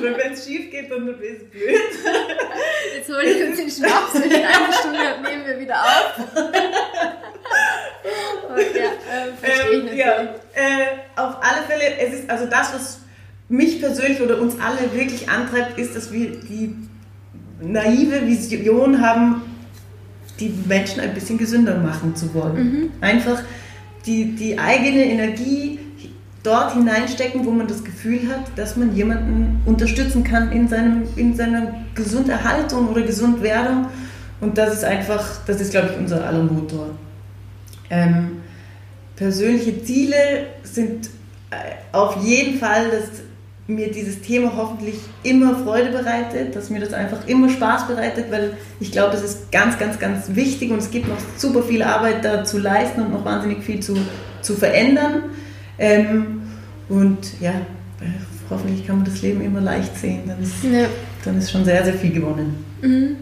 Wenn 0.00 0.32
es 0.32 0.44
schief 0.46 0.70
geht, 0.70 0.90
dann 0.90 1.08
ist 1.08 1.42
es 1.42 1.50
blöd. 1.50 1.80
Jetzt 2.96 3.08
hole 3.08 3.22
ich 3.24 3.48
uns 3.48 3.56
den 3.58 3.70
Schnaps 3.70 4.14
und 4.14 4.24
in 4.24 4.32
einer 4.32 4.72
Stunde 4.72 4.98
nehmen 5.22 5.46
wir 5.46 5.60
wieder 5.60 5.76
auf. 5.80 6.18
Und 8.48 8.74
ja, 8.74 8.90
äh, 9.12 9.76
Ähm, 9.76 9.96
ja, 9.96 10.20
äh, 10.54 10.96
auf 11.16 11.36
alle 11.40 11.62
Fälle, 11.66 11.98
es 12.00 12.14
ist 12.20 12.30
also 12.30 12.46
das, 12.46 12.74
was 12.74 13.00
mich 13.48 13.80
persönlich 13.80 14.20
oder 14.20 14.40
uns 14.40 14.54
alle 14.60 14.92
wirklich 14.92 15.28
antreibt, 15.28 15.78
ist, 15.78 15.94
dass 15.94 16.12
wir 16.12 16.30
die 16.30 16.74
naive 17.60 18.26
Vision 18.26 19.00
haben, 19.00 19.42
die 20.40 20.54
Menschen 20.66 21.00
ein 21.00 21.14
bisschen 21.14 21.38
gesünder 21.38 21.78
machen 21.78 22.14
zu 22.14 22.32
wollen. 22.34 22.90
Einfach 23.00 23.42
die, 24.06 24.34
die 24.34 24.58
eigene 24.58 25.04
Energie 25.04 25.78
dort 26.42 26.74
hineinstecken, 26.74 27.44
wo 27.44 27.50
man 27.50 27.66
das 27.66 27.84
Gefühl 27.84 28.28
hat, 28.28 28.56
dass 28.56 28.76
man 28.76 28.94
jemanden 28.94 29.60
unterstützen 29.66 30.24
kann 30.24 30.52
in, 30.52 30.68
seinem, 30.68 31.02
in 31.16 31.34
seiner 31.34 31.74
Gesunderhaltung 31.94 32.88
oder 32.88 33.02
Gesundwerdung. 33.02 33.86
Und 34.40 34.56
das 34.56 34.74
ist 34.74 34.84
einfach, 34.84 35.44
das 35.46 35.60
ist, 35.60 35.72
glaube 35.72 35.90
ich, 35.92 35.98
unser 35.98 36.24
aller 36.24 36.42
Motor. 36.42 36.90
Ähm, 37.90 38.42
persönliche 39.16 39.82
Ziele 39.82 40.46
sind 40.62 41.10
äh, 41.50 41.56
auf 41.92 42.22
jeden 42.24 42.58
Fall, 42.58 42.90
dass 42.90 43.22
mir 43.68 43.92
dieses 43.92 44.22
Thema 44.22 44.52
hoffentlich 44.56 44.94
immer 45.22 45.54
Freude 45.56 45.90
bereitet, 45.90 46.56
dass 46.56 46.70
mir 46.70 46.80
das 46.80 46.94
einfach 46.94 47.28
immer 47.28 47.50
Spaß 47.50 47.86
bereitet, 47.86 48.30
weil 48.30 48.56
ich 48.80 48.90
glaube, 48.90 49.12
das 49.12 49.22
ist 49.22 49.52
ganz, 49.52 49.78
ganz, 49.78 49.98
ganz 49.98 50.34
wichtig 50.34 50.70
und 50.70 50.78
es 50.78 50.90
gibt 50.90 51.06
noch 51.06 51.18
super 51.36 51.62
viel 51.62 51.82
Arbeit 51.82 52.24
da 52.24 52.44
zu 52.44 52.58
leisten 52.58 53.02
und 53.02 53.12
noch 53.12 53.26
wahnsinnig 53.26 53.62
viel 53.62 53.80
zu, 53.80 53.94
zu 54.40 54.54
verändern. 54.54 55.24
Ähm, 55.78 56.40
und 56.88 57.18
ja, 57.40 57.50
äh, 57.50 58.06
hoffentlich 58.48 58.86
kann 58.86 58.96
man 58.96 59.04
das 59.04 59.20
Leben 59.20 59.42
immer 59.42 59.60
leicht 59.60 59.94
sehen, 59.98 60.22
dann 60.26 60.42
ist, 60.42 60.64
Ja. 60.64 60.86
dann 61.26 61.36
ist 61.36 61.50
schon 61.50 61.66
sehr, 61.66 61.84
sehr 61.84 61.94
viel 61.94 62.12
gewonnen. 62.12 62.64
Mhm. 62.80 63.16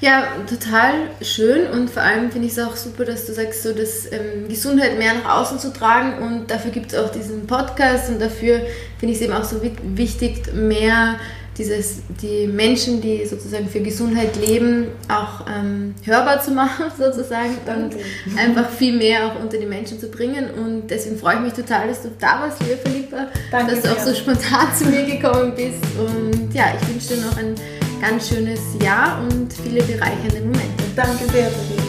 Ja, 0.00 0.24
total 0.46 0.92
schön 1.22 1.70
und 1.70 1.88
vor 1.88 2.02
allem 2.02 2.30
finde 2.30 2.46
ich 2.48 2.52
es 2.52 2.58
auch 2.58 2.76
super, 2.76 3.06
dass 3.06 3.24
du 3.24 3.32
sagst, 3.32 3.62
so 3.62 3.72
dass 3.72 4.04
ähm, 4.12 4.46
Gesundheit 4.46 4.98
mehr 4.98 5.12
nach 5.14 5.40
außen 5.40 5.58
zu 5.58 5.72
tragen 5.72 6.18
und 6.22 6.50
dafür 6.50 6.70
gibt 6.70 6.92
es 6.92 6.98
auch 6.98 7.10
diesen 7.10 7.46
Podcast 7.46 8.10
und 8.10 8.20
dafür 8.20 8.60
finde 8.98 9.14
ich 9.14 9.20
es 9.20 9.24
eben 9.24 9.32
auch 9.32 9.44
so 9.44 9.62
wi- 9.62 9.72
wichtig, 9.94 10.52
mehr 10.52 11.16
dieses, 11.56 12.00
die 12.20 12.46
Menschen, 12.46 13.00
die 13.00 13.24
sozusagen 13.24 13.66
für 13.70 13.80
Gesundheit 13.80 14.36
leben, 14.36 14.88
auch 15.08 15.46
ähm, 15.50 15.94
hörbar 16.04 16.42
zu 16.42 16.50
machen 16.62 16.84
sozusagen 16.98 17.56
und 17.66 17.96
einfach 18.38 18.68
viel 18.68 18.94
mehr 18.98 19.28
auch 19.28 19.40
unter 19.40 19.56
die 19.56 19.64
Menschen 19.64 19.98
zu 19.98 20.08
bringen 20.10 20.50
und 20.50 20.88
deswegen 20.90 21.16
freue 21.16 21.36
ich 21.36 21.40
mich 21.40 21.52
total, 21.54 21.88
dass 21.88 22.02
du 22.02 22.10
da 22.20 22.40
warst, 22.42 22.60
liebe 22.60 22.76
Philippa, 22.84 23.28
Danke 23.50 23.72
dass 23.72 23.80
du 23.82 23.90
auch 23.90 23.98
so 23.98 24.14
spontan 24.14 24.66
zu 24.76 24.84
mir 24.84 25.06
gekommen 25.06 25.54
bist 25.56 25.78
und 25.98 26.52
ja, 26.54 26.64
ich 26.78 26.86
wünsche 26.86 27.14
dir 27.14 27.22
noch 27.24 27.38
ein 27.38 27.54
ganz 28.00 28.28
schönes 28.28 28.60
Jahr 28.82 29.20
und 29.22 29.52
viele 29.52 29.82
bereichernde 29.82 30.40
Momente. 30.40 30.84
Danke 30.94 31.24
sehr, 31.32 31.50
Sabine. 31.50 31.85